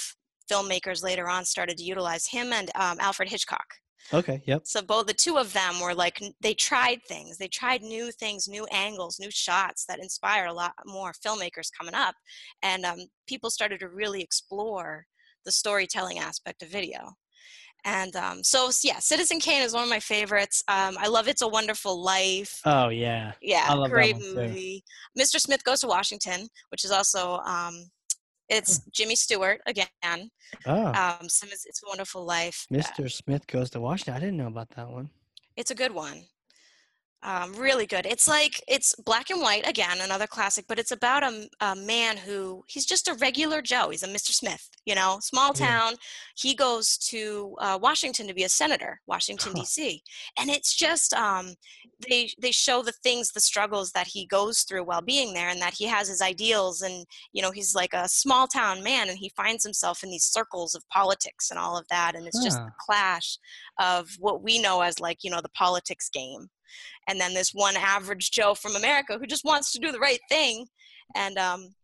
[0.51, 2.27] filmmakers later on started to utilize.
[2.27, 3.67] Him and um, Alfred Hitchcock.
[4.13, 4.43] okay.
[4.47, 4.63] Yep.
[4.65, 7.39] So both the two of them were like they tried things.
[7.39, 11.95] They tried new things, new angles, new shots that inspired a lot more filmmakers coming
[11.95, 12.15] up,
[12.63, 15.07] and um, people started to really explore
[15.45, 17.15] the storytelling aspect of video.
[17.85, 20.63] And um, so yeah, Citizen Kane is one of my favorites.
[20.69, 22.61] Um, I love It's a Wonderful Life.
[22.65, 23.33] Oh, yeah.
[23.41, 24.35] Yeah, great too.
[24.35, 24.85] movie.
[25.19, 25.41] Mr.
[25.41, 27.91] Smith Goes to Washington, which is also um,
[28.49, 29.89] it's Jimmy Stewart again.
[30.67, 32.67] Oh, Um, It's a Wonderful Life.
[32.73, 33.11] Uh, Mr.
[33.11, 34.15] Smith goes to Washington.
[34.15, 35.11] I didn't know about that one.
[35.57, 36.25] It's a good one.
[37.25, 38.05] Um, really good.
[38.05, 41.23] It's like it's black and white again, another classic, but it's about
[41.61, 43.91] a man who he's just a regular Joe.
[43.91, 44.33] He's a Mr.
[44.33, 45.67] Smith, you know, small Yeah.
[45.67, 45.95] town.
[46.37, 49.61] He goes to uh, Washington to be a senator, Washington Huh.
[49.61, 50.03] D.C.,
[50.37, 51.55] and it's just um,
[52.09, 55.63] they they show the things, the struggles that he goes through while being there, and
[55.63, 59.19] that he has his ideals, and you know, he's like a small town man, and
[59.19, 62.59] he finds himself in these circles of politics and all of that, and it's just
[62.65, 63.39] the clash
[63.79, 66.49] of what we know as like you know the politics game
[67.09, 70.21] and then this one average joe from america who just wants to do the right
[70.29, 70.67] thing
[71.17, 71.75] and um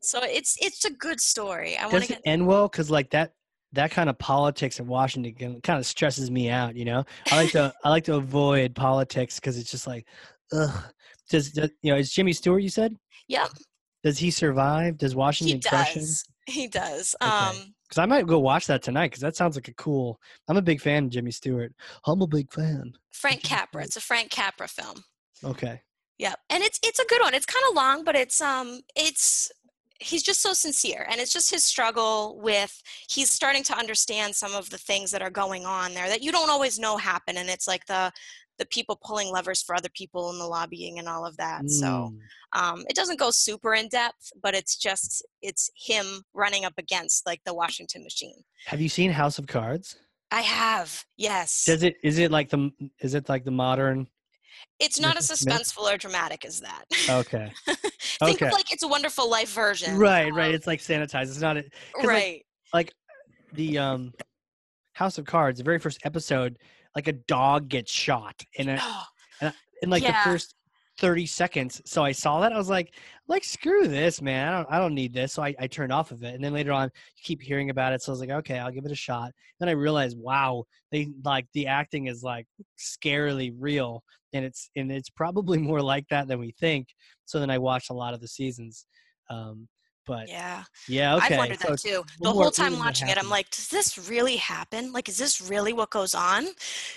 [0.00, 1.78] So it's it's a good story.
[1.78, 2.20] I want to get.
[2.26, 2.68] end well?
[2.68, 3.32] Because like that
[3.72, 6.76] that kind of politics in Washington kind of stresses me out.
[6.76, 10.06] You know, I like to I like to avoid politics because it's just like,
[10.52, 10.92] ugh.
[11.30, 11.98] Does, does you know?
[11.98, 12.62] Is Jimmy Stewart?
[12.62, 12.94] You said.
[13.28, 13.48] Yep,
[14.04, 14.98] Does he survive?
[14.98, 15.94] Does he Washington him?
[15.96, 16.24] does.
[16.46, 17.16] He does.
[17.22, 17.30] Okay.
[17.32, 19.12] Um, Because I might go watch that tonight.
[19.12, 20.20] Because that sounds like a cool.
[20.48, 21.72] I'm a big fan of Jimmy Stewart.
[22.04, 22.94] I'm a big fan.
[23.12, 23.84] Frank Capra.
[23.84, 25.04] It's a Frank Capra film.
[25.44, 25.80] Okay.
[26.18, 27.34] Yeah, and it's it's a good one.
[27.34, 29.50] It's kind of long, but it's um it's
[30.00, 34.54] he's just so sincere, and it's just his struggle with he's starting to understand some
[34.54, 37.48] of the things that are going on there that you don't always know happen, and
[37.48, 38.12] it's like the
[38.58, 41.68] the people pulling levers for other people and the lobbying and all of that.
[41.70, 42.18] So Mm.
[42.60, 47.26] um, it doesn't go super in depth, but it's just it's him running up against
[47.26, 48.44] like the Washington machine.
[48.66, 49.96] Have you seen House of Cards?
[50.30, 51.64] I have yes.
[51.66, 51.96] Does it?
[52.02, 52.70] Is it like the?
[53.00, 54.08] Is it like the modern?
[54.80, 56.84] it's not as suspenseful or dramatic as that.
[57.08, 57.52] Okay.
[57.66, 58.46] Think okay.
[58.46, 59.96] of like it's a wonderful life version.
[59.98, 60.32] Right.
[60.32, 60.54] Right.
[60.54, 61.24] It's like sanitized.
[61.24, 61.56] It's not.
[61.56, 62.06] A, 'cause, like,
[62.72, 62.92] right.
[63.52, 64.12] the um
[64.94, 66.58] House of Cards, the very first episode,
[66.96, 68.80] like a dog gets shot in a,
[69.82, 70.24] in like Yeah.
[70.24, 70.54] the first
[70.98, 71.82] 30 seconds.
[71.84, 72.52] So I saw that.
[72.52, 72.94] I was like,
[73.26, 74.48] like, screw this, man.
[74.48, 75.32] I don't I don't need this.
[75.32, 76.34] So I, I turned off of it.
[76.34, 78.00] And then later on you keep hearing about it.
[78.00, 79.32] So I was like, okay, I'll give it a shot.
[79.58, 82.46] Then I realized, wow, they like the acting is like
[82.78, 84.04] scarily real.
[84.32, 86.88] And it's and it's probably more like that than we think.
[87.24, 88.86] So then I watched a lot of the seasons.
[89.30, 89.66] Um
[90.06, 91.16] but yeah, yeah.
[91.16, 91.34] okay.
[91.34, 92.04] I've wondered so that too.
[92.20, 94.92] The whole time watching it, I'm like, does this really happen?
[94.92, 96.44] Like, is this really what goes on?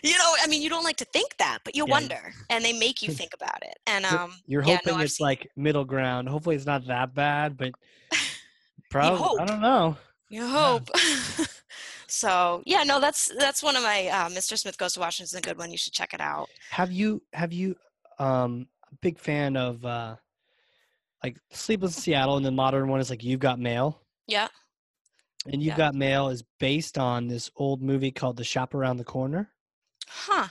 [0.03, 1.91] You know, I mean, you don't like to think that, but you Yeah.
[1.91, 3.77] wonder, and they make you think about it.
[3.87, 6.29] And um, You're yeah, hoping no, it's seen- like middle ground.
[6.29, 7.71] Hopefully it's not that bad, but
[8.89, 9.97] probably I don't know.
[10.29, 10.89] you hope.
[12.07, 14.57] so yeah, no, that's that's one of my uh, Mr.
[14.57, 15.71] Smith Goes to Washington is a good one.
[15.71, 16.49] You should check it out.
[16.71, 17.75] Have you have you
[18.19, 20.15] um a big fan of uh
[21.23, 24.01] like Sleepless in Seattle and the modern one is like You've Got Mail.
[24.27, 24.47] Yeah.
[25.45, 25.77] And You've Yeah.
[25.77, 29.51] Got Mail is based on this old movie called The Shop Around the Corner.
[30.07, 30.47] Huh.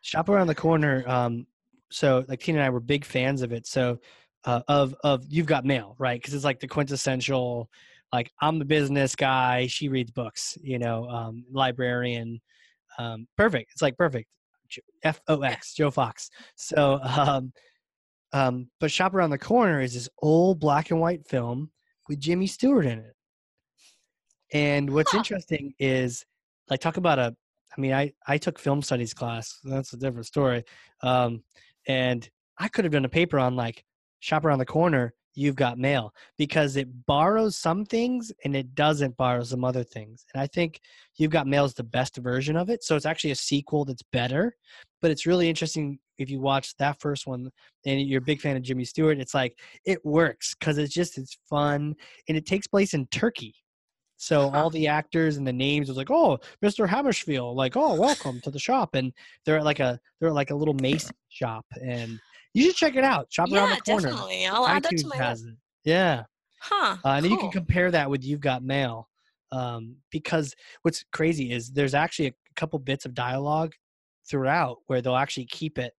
[0.00, 1.04] Shop Around the Corner.
[1.06, 1.46] Um,
[1.90, 3.66] so like Tina and I were big fans of it.
[3.66, 3.98] So
[4.44, 6.20] uh, of of You've Got Mail, right?
[6.20, 7.68] Because it's like the quintessential.
[8.12, 9.66] Like I'm the business guy.
[9.66, 10.56] She reads books.
[10.62, 12.40] You know, um, librarian.
[12.98, 13.72] Um, perfect.
[13.72, 14.28] It's like perfect.
[15.02, 15.74] F O X.
[15.74, 16.30] Joe Fox.
[16.56, 17.52] So, um,
[18.32, 21.70] um, but Shop Around the Corner is this old black and white film
[22.08, 23.14] with Jimmy Stewart in it.
[24.52, 25.18] And what's Huh.
[25.18, 26.24] interesting is,
[26.70, 27.36] like, talk about a.
[27.76, 29.58] I mean, I I took film studies class.
[29.62, 30.64] That's a different story.
[31.02, 31.44] Um,
[31.86, 33.84] and I could have done a paper on like
[34.20, 35.14] shop around the corner.
[35.38, 40.26] You've got mail because it borrows some things and it doesn't borrow some other things.
[40.34, 40.80] And I think
[41.14, 42.82] You've Got Mail is the best version of it.
[42.82, 44.56] So it's actually a sequel that's better.
[45.00, 47.50] But it's really interesting if you watch that first one
[47.86, 49.18] and you're a big fan of Jimmy Stewart.
[49.18, 51.94] It's like it works because it's just it's fun
[52.28, 53.54] and it takes place in Turkey.
[54.16, 54.58] So uh-huh.
[54.64, 56.88] all the actors and the names was like, oh, Mr.
[56.88, 59.12] Hammerspiel, like, oh, welcome to the shop, and
[59.44, 62.18] they're at like a they're at like a little Mason shop, and
[62.54, 63.26] you should check it out.
[63.30, 64.08] Shop around Yeah, the corner.
[64.10, 64.46] definitely.
[64.46, 65.44] I'll add that to iTunes my list.
[65.46, 65.54] it.
[65.84, 66.24] Yeah,
[66.60, 66.96] Huh.
[67.04, 69.08] uh, and then you can compare that with You've Got Mail,
[69.52, 73.72] um, because what's crazy is there's actually a couple bits of dialogue
[74.28, 75.92] throughout where they'll actually keep it,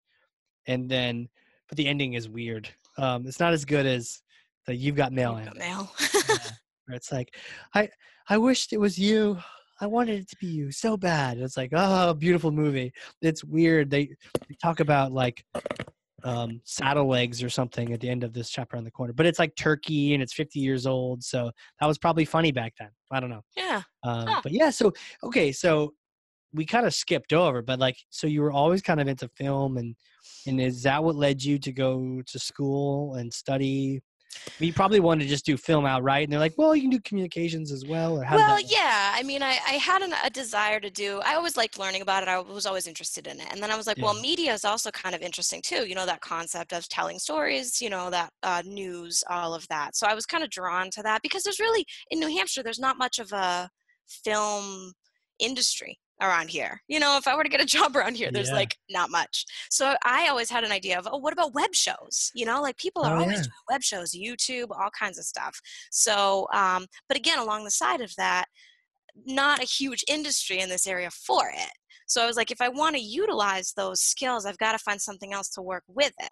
[0.66, 1.28] and then
[1.68, 2.68] but the ending is weird.
[2.96, 4.22] Um, it's not as good as
[4.66, 5.68] the You've Got Mail You've got ending.
[5.68, 5.92] mail.
[6.28, 6.36] Yeah,
[6.86, 7.34] where it's like,
[7.74, 7.88] I
[8.28, 9.38] I wished it was you.
[9.80, 11.38] I wanted it to be you so bad.
[11.38, 12.92] It's like, oh, beautiful movie.
[13.22, 13.90] It's weird.
[13.90, 14.06] They,
[14.48, 15.44] they talk about like
[16.24, 19.26] um, saddle legs or something at the end of this chapter on the corner, but
[19.26, 21.22] it's like Turkey and it's 50 years old.
[21.22, 21.50] So
[21.80, 22.90] that was probably funny back then.
[23.10, 23.42] I don't know.
[23.56, 23.82] yeah.
[24.02, 24.40] Um, Huh.
[24.42, 24.92] But yeah, so
[25.22, 25.94] okay, so
[26.52, 29.76] we kind of skipped over, but like, so you were always kind of into film,
[29.76, 29.94] and
[30.46, 34.00] and is that what led you to go to school and study?
[34.58, 37.00] You probably wanted to just do film outright, and they're like, well, you can do
[37.00, 39.12] communications as well, or how Well, yeah.
[39.14, 41.20] I mean, I, I had an, a desire to do.
[41.24, 42.28] I always liked learning about it.
[42.28, 44.90] I was always interested in it, and then I was like, well, media is also
[44.90, 45.86] kind of interesting too.
[45.86, 47.80] You know, that concept of telling stories.
[47.80, 49.96] You know, that uh, news, all of that.
[49.96, 52.78] So I was kind of drawn to that because there's really in New Hampshire, there's
[52.78, 53.68] not much of a
[54.06, 54.92] film
[55.38, 56.80] industry around here.
[56.88, 58.54] You know, if I were to get a job around here, there's Yeah.
[58.56, 59.44] like not much.
[59.70, 62.30] So I always had an idea of, oh, what about web shows?
[62.34, 63.42] You know, like people are Oh, always yeah.
[63.42, 65.60] doing web shows, YouTube, all kinds of stuff.
[65.90, 68.46] So, um, but again, along the side of that,
[69.26, 71.70] not a huge industry in this area for it.
[72.06, 75.00] So I was like, if I want to utilize those skills, I've got to find
[75.00, 76.30] something else to work with it.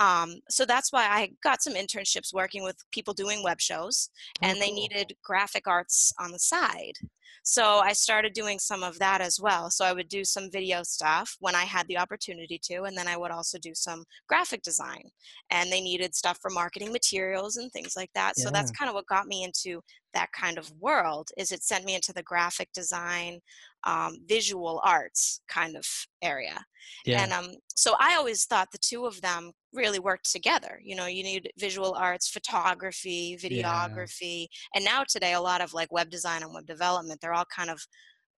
[0.00, 4.08] Um, so that's why I got some internships working with people doing web shows,
[4.42, 6.94] Oh, and they needed graphic arts on the side.
[7.42, 9.70] So I started doing some of that as well.
[9.70, 13.08] So I would do some video stuff when I had the opportunity to, and then
[13.08, 15.02] I would also do some graphic design.
[15.50, 18.38] And they needed stuff for marketing materials and things like that.
[18.38, 19.80] So that's kind of what got me into
[20.12, 21.30] that kind of world.
[21.38, 23.40] Is it sent me into the graphic design,
[23.84, 25.86] um, visual arts kind of
[26.22, 26.64] area.
[27.04, 27.22] Yeah.
[27.22, 30.80] And um, so I always thought the two of them really worked together.
[30.82, 35.92] You know, you need visual arts, photography, videography, and now today a lot of like
[35.92, 37.20] web design and web development.
[37.20, 37.80] They're all kind of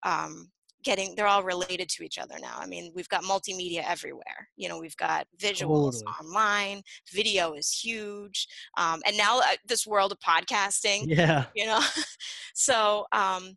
[0.04, 0.50] um,
[0.84, 1.16] getting.
[1.16, 2.58] They're all related to each other now.
[2.58, 4.50] I mean, we've got multimedia everywhere.
[4.58, 6.14] You know, we've got visuals Totally.
[6.22, 6.82] online.
[7.14, 11.46] Video is huge, um, and now uh, this world of podcasting yeah.
[11.56, 11.80] you know
[12.54, 13.56] so um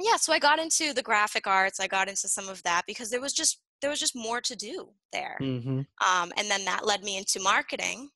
[0.00, 3.10] yeah so i got into the graphic arts i got into some of that because
[3.10, 5.36] there was just there was just more to do there.
[5.38, 8.08] Hmm um, and then that led me into marketing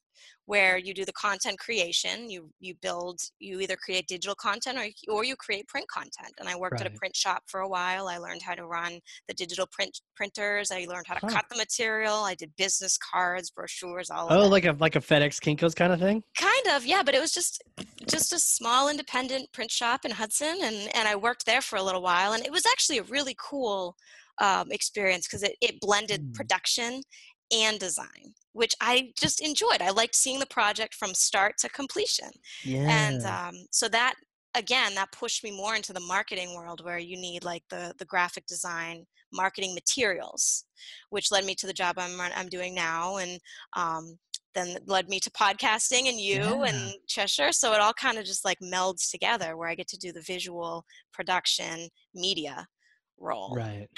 [0.46, 5.14] where you do the content creation you you build you either create digital content or,
[5.14, 6.32] or you create print content.
[6.38, 8.08] And i worked at a print shop for a while.
[8.08, 8.98] I learned how to run
[9.28, 10.70] the digital print printers.
[10.72, 11.34] I learned how to Huh.
[11.34, 12.14] cut the material.
[12.14, 15.92] I did business cards brochures all Oh, that like a like a FedEx Kinkos kind
[15.92, 16.22] of thing.
[16.38, 17.62] kind of yeah but it was just
[18.08, 21.82] just a small independent print shop in hudson and and i worked there for a
[21.82, 23.94] little while and it was actually a really cool
[24.40, 26.34] um, experience because it, it blended Mm.
[26.34, 27.02] production
[27.52, 32.30] and design which i just enjoyed i liked seeing the project from start to completion
[32.64, 32.86] Yeah.
[32.88, 34.14] and um, so that
[34.54, 38.04] again that pushed me more into the marketing world where you need like the the
[38.04, 40.64] graphic design marketing materials
[41.10, 43.38] which led me to the job i'm i'm doing now and
[43.76, 44.16] um,
[44.54, 46.64] then led me to podcasting and you Yeah.
[46.68, 49.98] and cheshire so it all kind of just like melds together where i get to
[49.98, 52.66] do the visual production media
[53.18, 53.88] role right.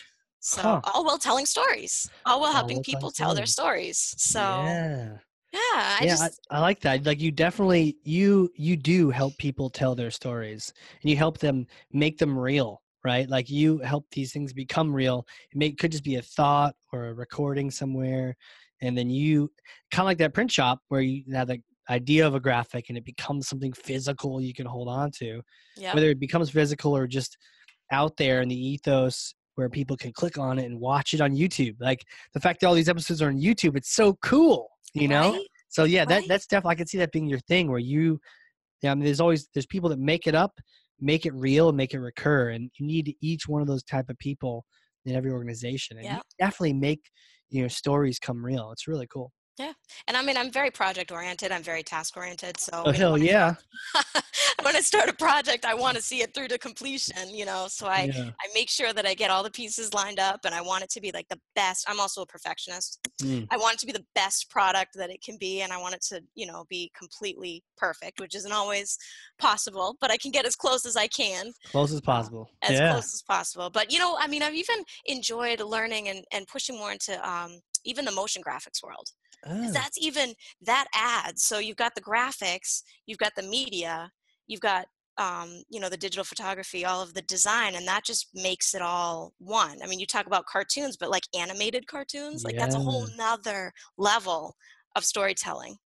[0.43, 0.83] So Huh.
[0.85, 5.19] all while telling stories all while helping telling people tell their stories so yeah,
[5.53, 5.61] yeah.
[5.63, 7.05] i yeah, just I, I like that.
[7.07, 10.73] Like you definitely you you do help people tell their stories,
[11.03, 13.29] and you help them make them real, right?
[13.29, 15.27] Like you help these things become real.
[15.53, 18.37] It may could just be a thought or a recording somewhere,
[18.81, 19.53] and then you
[19.91, 22.99] kind of like that print shop where you have the idea of a graphic and
[22.99, 25.43] it becomes something physical you can hold on to.
[25.77, 27.37] yeah Whether it becomes physical or just
[27.93, 31.33] out there in the ethos where people can click on it and watch it on
[31.33, 31.77] YouTube.
[31.81, 35.33] Like the fact that all these episodes are on YouTube, it's so cool, you know?
[35.33, 35.47] right?
[35.69, 38.21] So yeah, that that's definitely I can see that being your thing where you
[38.83, 40.59] yeah, I mean there's always there's people that make it up,
[41.01, 42.51] make it real, and make it recur.
[42.51, 44.65] And you need each one of those type of people
[45.05, 45.97] in every organization.
[45.99, 46.17] And Yeah.
[46.17, 47.11] you definitely make
[47.51, 48.73] you know stories come real.
[48.73, 49.33] It's really cool.
[50.09, 51.53] And I mean, I'm very project oriented.
[51.53, 52.59] I'm very task oriented.
[52.59, 53.55] So Oh hell I yeah.
[54.63, 57.67] when I start a project, I want to see it through to completion, you know.
[57.69, 58.31] So I, yeah.
[58.41, 60.91] I make sure that I get all the pieces lined up and I want it
[60.91, 61.85] to be like the best.
[61.89, 62.99] I'm also a perfectionist.
[63.23, 63.47] Mm.
[63.51, 65.95] I want it to be the best product that it can be and I want
[65.95, 68.97] it to, you know, be completely perfect, which isn't always
[69.39, 72.49] possible, but I can get as close as I can, Close as possible.
[72.63, 72.93] as yeah.
[72.93, 73.71] close as possible.
[73.71, 74.77] But you know, I mean, I've even
[75.07, 79.09] enjoyed learning and, and pushing more into um, even the motion graphics world.
[79.45, 84.11] Oh, that's even that adds so you've got the graphics you've got the media
[84.47, 84.87] you've got
[85.19, 88.83] um, you know the digital photography all of the design and that just makes it
[88.83, 89.83] all one.
[89.83, 93.73] I mean you talk about cartoons but like animated cartoons like that's a whole nother
[93.99, 94.55] level
[94.95, 95.77] of storytelling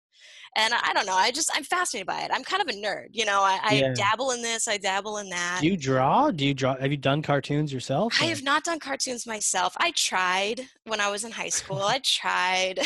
[0.56, 3.06] and i don't know i just i'm fascinated by it i'm kind of a nerd
[3.12, 3.94] you know i, I Yeah.
[3.94, 6.30] dabble in this i dabble in that Do you draw?
[6.30, 6.76] Do you draw?
[6.76, 8.14] Have you done cartoons yourself?
[8.20, 9.74] I have not done cartoons myself.
[9.78, 11.82] I tried when I was in high school.
[11.82, 12.80] I tried.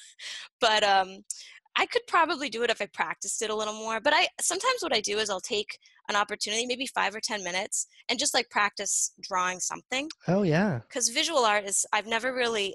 [0.60, 1.24] but um
[1.78, 4.00] I could probably do it if I practiced it a little more.
[4.00, 7.44] But I sometimes what I do is I'll take an opportunity, maybe 5 or 10
[7.44, 10.80] minutes and just like practice drawing something Oh yeah.
[10.90, 12.74] cuz visual art is I've never really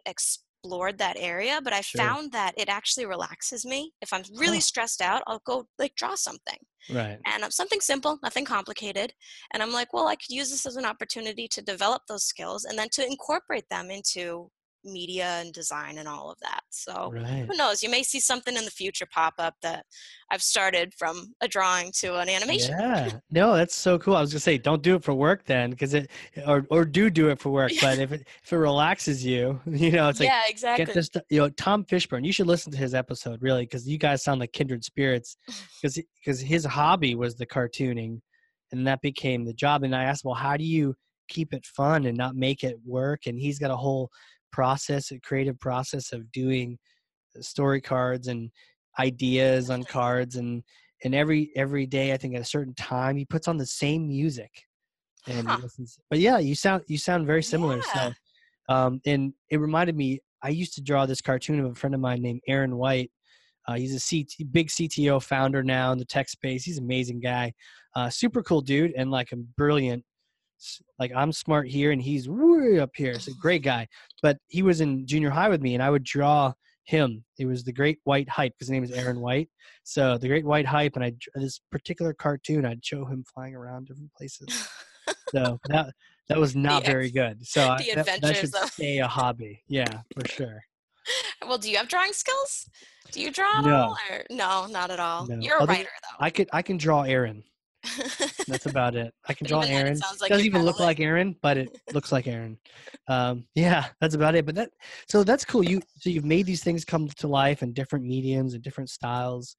[0.64, 2.00] explored that area, but I Sure.
[2.00, 3.94] found that it actually relaxes me.
[4.02, 6.58] If I'm really stressed out, I'll go like draw something
[6.90, 7.20] Right.
[7.26, 9.14] and um, something simple, nothing complicated.
[9.54, 12.66] And I'm like, well, I could use this as an opportunity to develop those skills
[12.66, 14.52] and then to incorporate them into
[14.84, 16.62] media and design and all of that.
[16.70, 17.46] So Right.
[17.48, 17.84] who knows?
[17.84, 19.86] You may see something in the future pop up that
[20.32, 22.76] I've started from a drawing to an animation.
[22.80, 23.20] Yeah.
[23.30, 24.16] No, that's so cool.
[24.16, 26.10] I was gonna say, don't do it for work then, because it,
[26.48, 27.72] or or do do it for work.
[27.82, 30.86] But if it if it relaxes you, you know, it's like yeah, exactly.
[30.86, 31.10] get this.
[31.30, 32.26] You know, Tom Fishburne.
[32.26, 35.38] You should listen to his episode really, because you guys sound like kindred spirits.
[35.82, 38.22] Because because his hobby was the cartooning,
[38.72, 39.84] and that became the job.
[39.84, 40.94] And I asked, well, how do you
[41.28, 43.22] keep it fun and not make it work?
[43.26, 44.10] And he's got a whole
[44.52, 46.78] process, a creative process of doing
[47.40, 48.52] story cards and
[49.00, 50.64] ideas on cards and
[51.04, 54.06] and every every day i think at a certain time he puts on the same
[54.08, 54.52] music
[55.28, 55.58] and Huh.
[55.62, 58.10] listens but yeah you sound you sound very similar Yeah.
[58.10, 58.14] so
[58.76, 62.02] um and it reminded me i used to draw this cartoon of a friend of
[62.02, 63.10] mine named aaron white
[63.68, 66.64] Uh, he's a CT, big CTO founder now in the tech space.
[66.66, 67.54] He's an amazing guy,
[67.96, 70.04] uh, super cool dude, and like a brilliant.
[71.00, 73.14] Like I'm smart here, and he's way up here.
[73.14, 73.88] He's a great guy.
[74.22, 76.54] But he was in junior high with me, and I would draw
[76.84, 77.24] him.
[77.38, 79.50] It was the Great White Hype because his name is Aaron White.
[79.84, 83.88] So the Great White Hype, and I this particular cartoon, I'd show him flying around
[83.88, 84.68] different places.
[85.30, 85.94] So that
[86.28, 87.46] that was not ex- very good.
[87.46, 89.64] So I, the that, that should of- stay a hobby.
[89.68, 90.62] Yeah, for sure.
[91.48, 92.70] well, do you have drawing skills?
[93.12, 93.76] Do you draw at No.
[93.76, 93.98] all?
[94.12, 94.24] Or?
[94.30, 95.26] No, not at all.
[95.28, 95.36] No.
[95.40, 96.18] You're a Other- writer though.
[96.26, 97.44] I could I can draw Aaron.
[98.48, 99.14] That's about it.
[99.28, 100.00] I can draw even then, it Aaron.
[100.22, 102.58] like Doesn't even look like Aaron, but it looks like Aaron.
[103.08, 104.46] Um, yeah, that's about it.
[104.46, 104.70] But that
[105.08, 105.64] so that's cool.
[105.64, 109.56] You so you've made these things come to life in different mediums and different styles,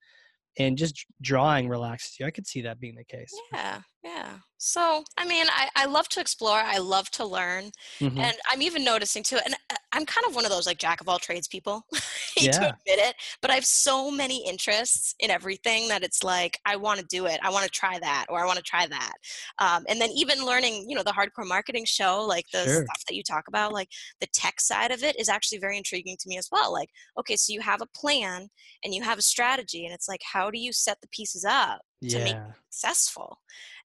[0.59, 2.27] and just drawing relaxes you.
[2.27, 3.33] I could see that being the case.
[3.53, 4.39] yeah, yeah.
[4.59, 6.59] So, I mean, I, I love to explore.
[6.59, 7.73] I love to learn.
[8.01, 8.19] Mhm.
[8.19, 11.01] And I'm even noticing too, and uh, I'm kind of one of those like jack
[11.01, 11.85] of all trades people.
[12.35, 12.51] Yeah.
[12.53, 16.77] to admit it, but I have so many interests in everything that it's like I
[16.77, 17.39] want to do it.
[17.43, 19.13] I want to try that, or I want to try that.
[19.59, 22.85] Um, and then even learning, you know, the hardcore marketing show, like the Sure.
[22.87, 23.91] stuff that you talk about, like
[24.21, 26.73] the tech side of it, is actually very intriguing to me as well.
[26.73, 26.89] Like,
[27.19, 28.49] okay, so you have a plan
[28.83, 31.83] and you have a strategy, and it's like, how do you set the pieces up
[32.09, 32.53] to make yeah.
[32.71, 33.41] successful?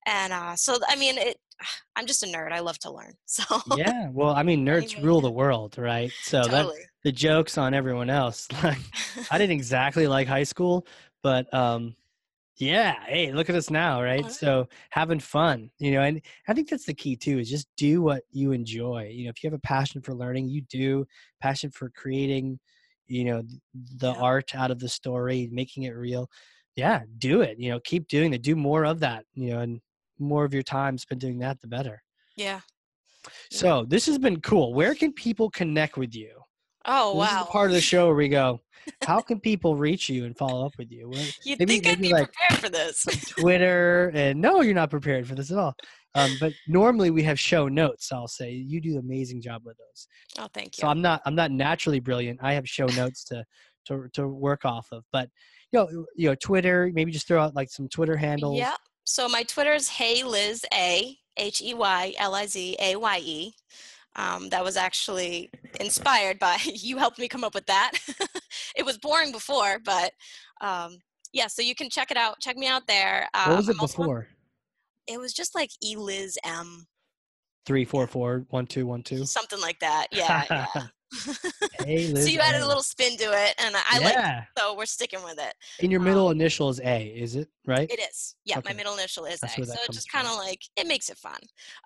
[0.08, 1.38] And uh, so, I mean, it.
[1.95, 2.51] I'm just a nerd.
[2.51, 3.14] I love to learn.
[3.26, 4.10] So yeah.
[4.12, 6.14] Well, I mean, nerds Anyway, rule the world, right?
[6.22, 8.47] So that the jokes on everyone else.
[8.64, 8.80] Like
[9.30, 10.88] I didn't exactly like high school,
[11.24, 11.95] but um
[12.58, 14.20] yeah, hey, look at us now, right?
[14.24, 14.32] Alright.
[14.32, 18.01] So having fun, you know, and I think that's the key too, is just do
[18.01, 19.10] what you enjoy.
[19.14, 21.05] You know, if you have a passion for learning, you do,
[21.41, 22.60] passion for creating,
[23.08, 23.43] you know,
[23.97, 24.20] the Yeah.
[24.20, 26.30] art out of the story, making it real.
[26.76, 27.60] Yeah, do it.
[27.60, 28.43] You know, keep doing it.
[28.43, 29.82] Do more of that, you know, and
[30.20, 32.01] more of your time spent doing that the better.
[32.36, 32.61] yeah.
[33.51, 34.74] So this has been cool.
[34.74, 36.32] Where can people connect with you?
[36.86, 37.41] Oh this wow.
[37.43, 38.61] is part of the show where we go,
[39.03, 41.11] how can people reach you and follow up with you?
[41.45, 43.03] Maybe- think I'd be like- prepared for this.
[43.28, 45.76] Twitter and no, you're not prepared for this at all.
[46.15, 48.11] Um, but normally we have show notes.
[48.13, 50.07] I'll say you do an amazing job with those.
[50.39, 50.82] oh, thank you.
[50.82, 52.39] So I'm not I'm not naturally brilliant.
[52.41, 53.43] I have show notes to
[53.88, 55.03] to to work off of.
[55.11, 55.30] But
[55.74, 56.89] you know you know Twitter.
[56.93, 58.57] Maybe just throw out like some Twitter handles.
[58.57, 58.76] Yeah.
[59.10, 63.53] So my Twitter's Hey Liz A H E Y L I Z A Y E.
[64.18, 65.49] Um, that was actually
[65.80, 67.91] inspired by you helped me come up with that.
[68.76, 70.12] it was boring before, but
[70.60, 70.97] um,
[71.32, 71.47] yeah.
[71.47, 72.41] So you can check it out.
[72.41, 73.30] Check me out there.
[73.34, 74.28] Um, What was it I'm on- before?
[75.08, 76.86] it was just like E Liz M,
[77.66, 79.26] Three four four one two one two.
[79.26, 80.08] something like that.
[80.12, 80.43] Yeah.
[80.51, 80.66] yeah.
[81.12, 82.66] Liz so you added A.
[82.66, 84.16] a little spin to it, and I, I like.
[84.18, 84.43] it.
[84.58, 85.53] So we're sticking with it.
[85.82, 87.89] And your middle initial is A, is it right?
[87.89, 88.36] It is.
[88.45, 88.70] Yeah, Okay.
[88.72, 89.66] my middle initial is That's A.
[89.66, 91.39] So it just kind of like it makes it fun.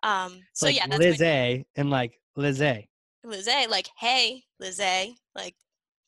[0.03, 2.87] Um, so like yeah, that's Liz A and like Liz A.
[3.23, 3.67] Liz A.
[3.67, 5.13] Like, hey, Liz A.
[5.35, 5.55] Like,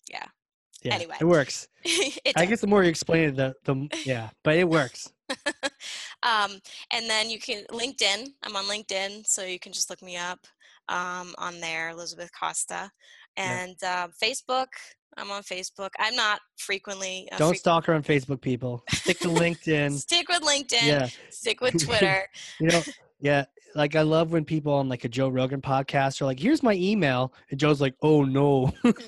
[0.09, 0.25] yeah.
[0.81, 1.15] Yeah, Anyway.
[1.21, 1.67] it works.
[1.85, 5.13] it I guess the more you explain it, the the yeah, but it works.
[6.23, 6.59] um,
[6.91, 8.27] and then you can LinkedIn.
[8.43, 10.45] I'm on LinkedIn, so you can just look me up
[10.89, 12.89] um, on there, Elizabeth Costa,
[13.37, 13.63] Yeah.
[13.63, 14.67] and uh, Facebook.
[15.15, 15.89] I'm on Facebook.
[15.99, 17.27] I'm not frequently.
[17.31, 18.83] Uh, Don't frequent- stalk her on Facebook, people.
[18.91, 19.91] Stick to LinkedIn.
[19.99, 20.81] Stick with LinkedIn.
[20.87, 22.27] yeah, Stick with Twitter.
[22.59, 22.81] you know,
[23.19, 23.45] yeah.
[23.75, 26.73] Like I love when people on like a Joe Rogan podcast are like, "Here's my
[26.73, 29.03] email," and Joe's like, "Oh no, Don't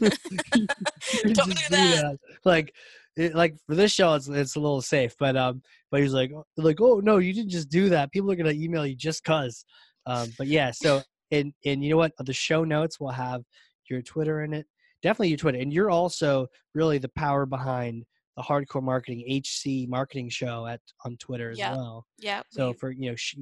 [1.35, 2.17] do that.
[2.43, 2.73] Like,
[3.15, 5.61] it, like for this show, it's it's a little safe, but um,
[5.91, 8.11] but he's like, like, oh no, you didn't just do that.
[8.11, 9.65] People are gonna email you just cause.
[10.07, 11.01] Um, but yeah, so
[11.31, 12.13] and and you know what?
[12.19, 13.43] The show notes will have
[13.89, 14.65] your Twitter in it.
[15.01, 18.03] Definitely your Twitter, and you're also really the power behind
[18.37, 21.71] the Hard Corps Marketing HC marketing show at on Twitter as Yeah.
[21.75, 22.05] well.
[22.17, 22.41] Yeah.
[22.49, 23.35] So for you know sh-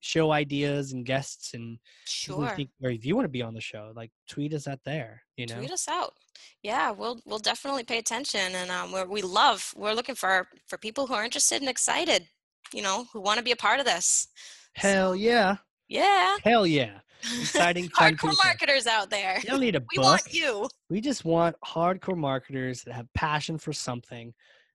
[0.00, 2.48] show ideas and guests and sure.
[2.56, 5.22] think- or if you want to be on the show, like tweet us at there.
[5.36, 6.14] You know, tweet us out
[6.62, 10.78] yeah we'll we'll definitely pay attention and um we're, we love we're looking for for
[10.78, 12.26] people who are interested and excited
[12.72, 14.28] you know who want to be a part of this
[14.74, 15.56] hell yeah,
[15.88, 16.98] yeah hell yeah,
[17.40, 20.04] exciting hardcore marketers out there You don't need a we book.
[20.04, 24.32] want you We just want hardcore marketers that have passion for something,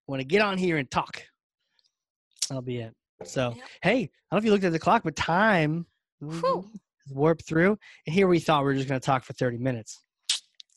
[0.07, 1.23] want to get on here and talk.
[2.49, 2.93] That'll be it.
[3.23, 3.65] So, Yep.
[3.81, 5.85] hey, I don't know if you looked at the clock, but time
[6.19, 6.69] Whew.
[7.09, 7.77] warped through.
[8.05, 10.01] And here we thought we were just going to talk for 30 minutes.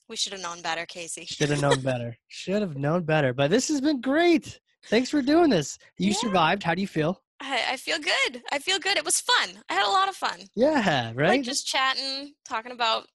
[0.08, 2.16] we should have known better casey Should have known better.
[2.28, 3.32] Should have known better.
[3.34, 4.58] But this has been great.
[4.86, 5.76] Thanks for doing this.
[5.98, 6.14] You Yeah.
[6.16, 6.62] survived.
[6.62, 7.22] How do you feel?
[7.40, 10.16] I, I feel good i feel good it was fun i had a lot of
[10.16, 11.28] fun Yeah, right?
[11.28, 13.06] like just chatting talking about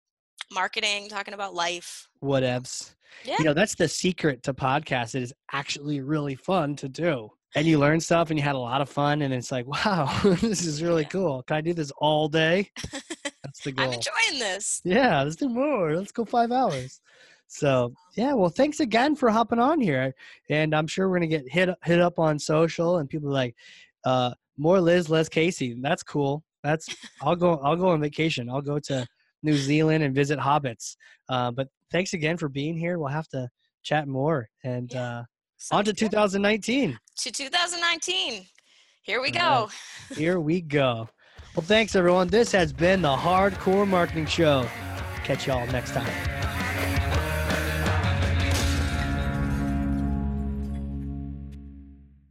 [0.51, 2.95] marketing talking about life Whatevs.
[3.25, 3.35] Yeah.
[3.39, 5.13] You know, that's the secret to podcast.
[5.13, 7.29] It is actually really fun to do.
[7.53, 10.09] And you learn stuff and you had a lot of fun and it's like, wow,
[10.41, 11.09] this is really Yeah.
[11.09, 11.43] cool.
[11.43, 12.71] Can I do this all day?
[13.43, 13.85] That's the goal.
[13.85, 15.95] i'm enjoying this yeah, let's do more.
[15.95, 17.01] Let's go five hours.
[17.47, 20.15] So yeah, well, thanks again for hopping on here,
[20.49, 23.55] and I'm sure we're gonna get hit hit up on social, and people are like,
[24.05, 25.77] uh, more Liz, less Casey.
[25.81, 26.43] That's cool.
[26.63, 26.87] That's
[27.21, 28.49] I'll go I'll go on vacation.
[28.49, 29.05] I'll go to
[29.41, 30.95] New Zealand and visit hobbits.
[31.29, 32.97] Uh, but thanks again for being here.
[32.99, 33.49] We'll have to
[33.83, 35.19] chat more and Yeah.
[35.19, 35.23] uh,
[35.71, 36.97] on to 2019.
[37.17, 38.45] to 2019.
[39.01, 39.69] Here we go.
[40.15, 41.09] Here we go.
[41.55, 42.27] Well, thanks everyone.
[42.29, 44.67] This has been the Hard Corps Marketing Show.
[45.23, 46.32] Catch y'all next time.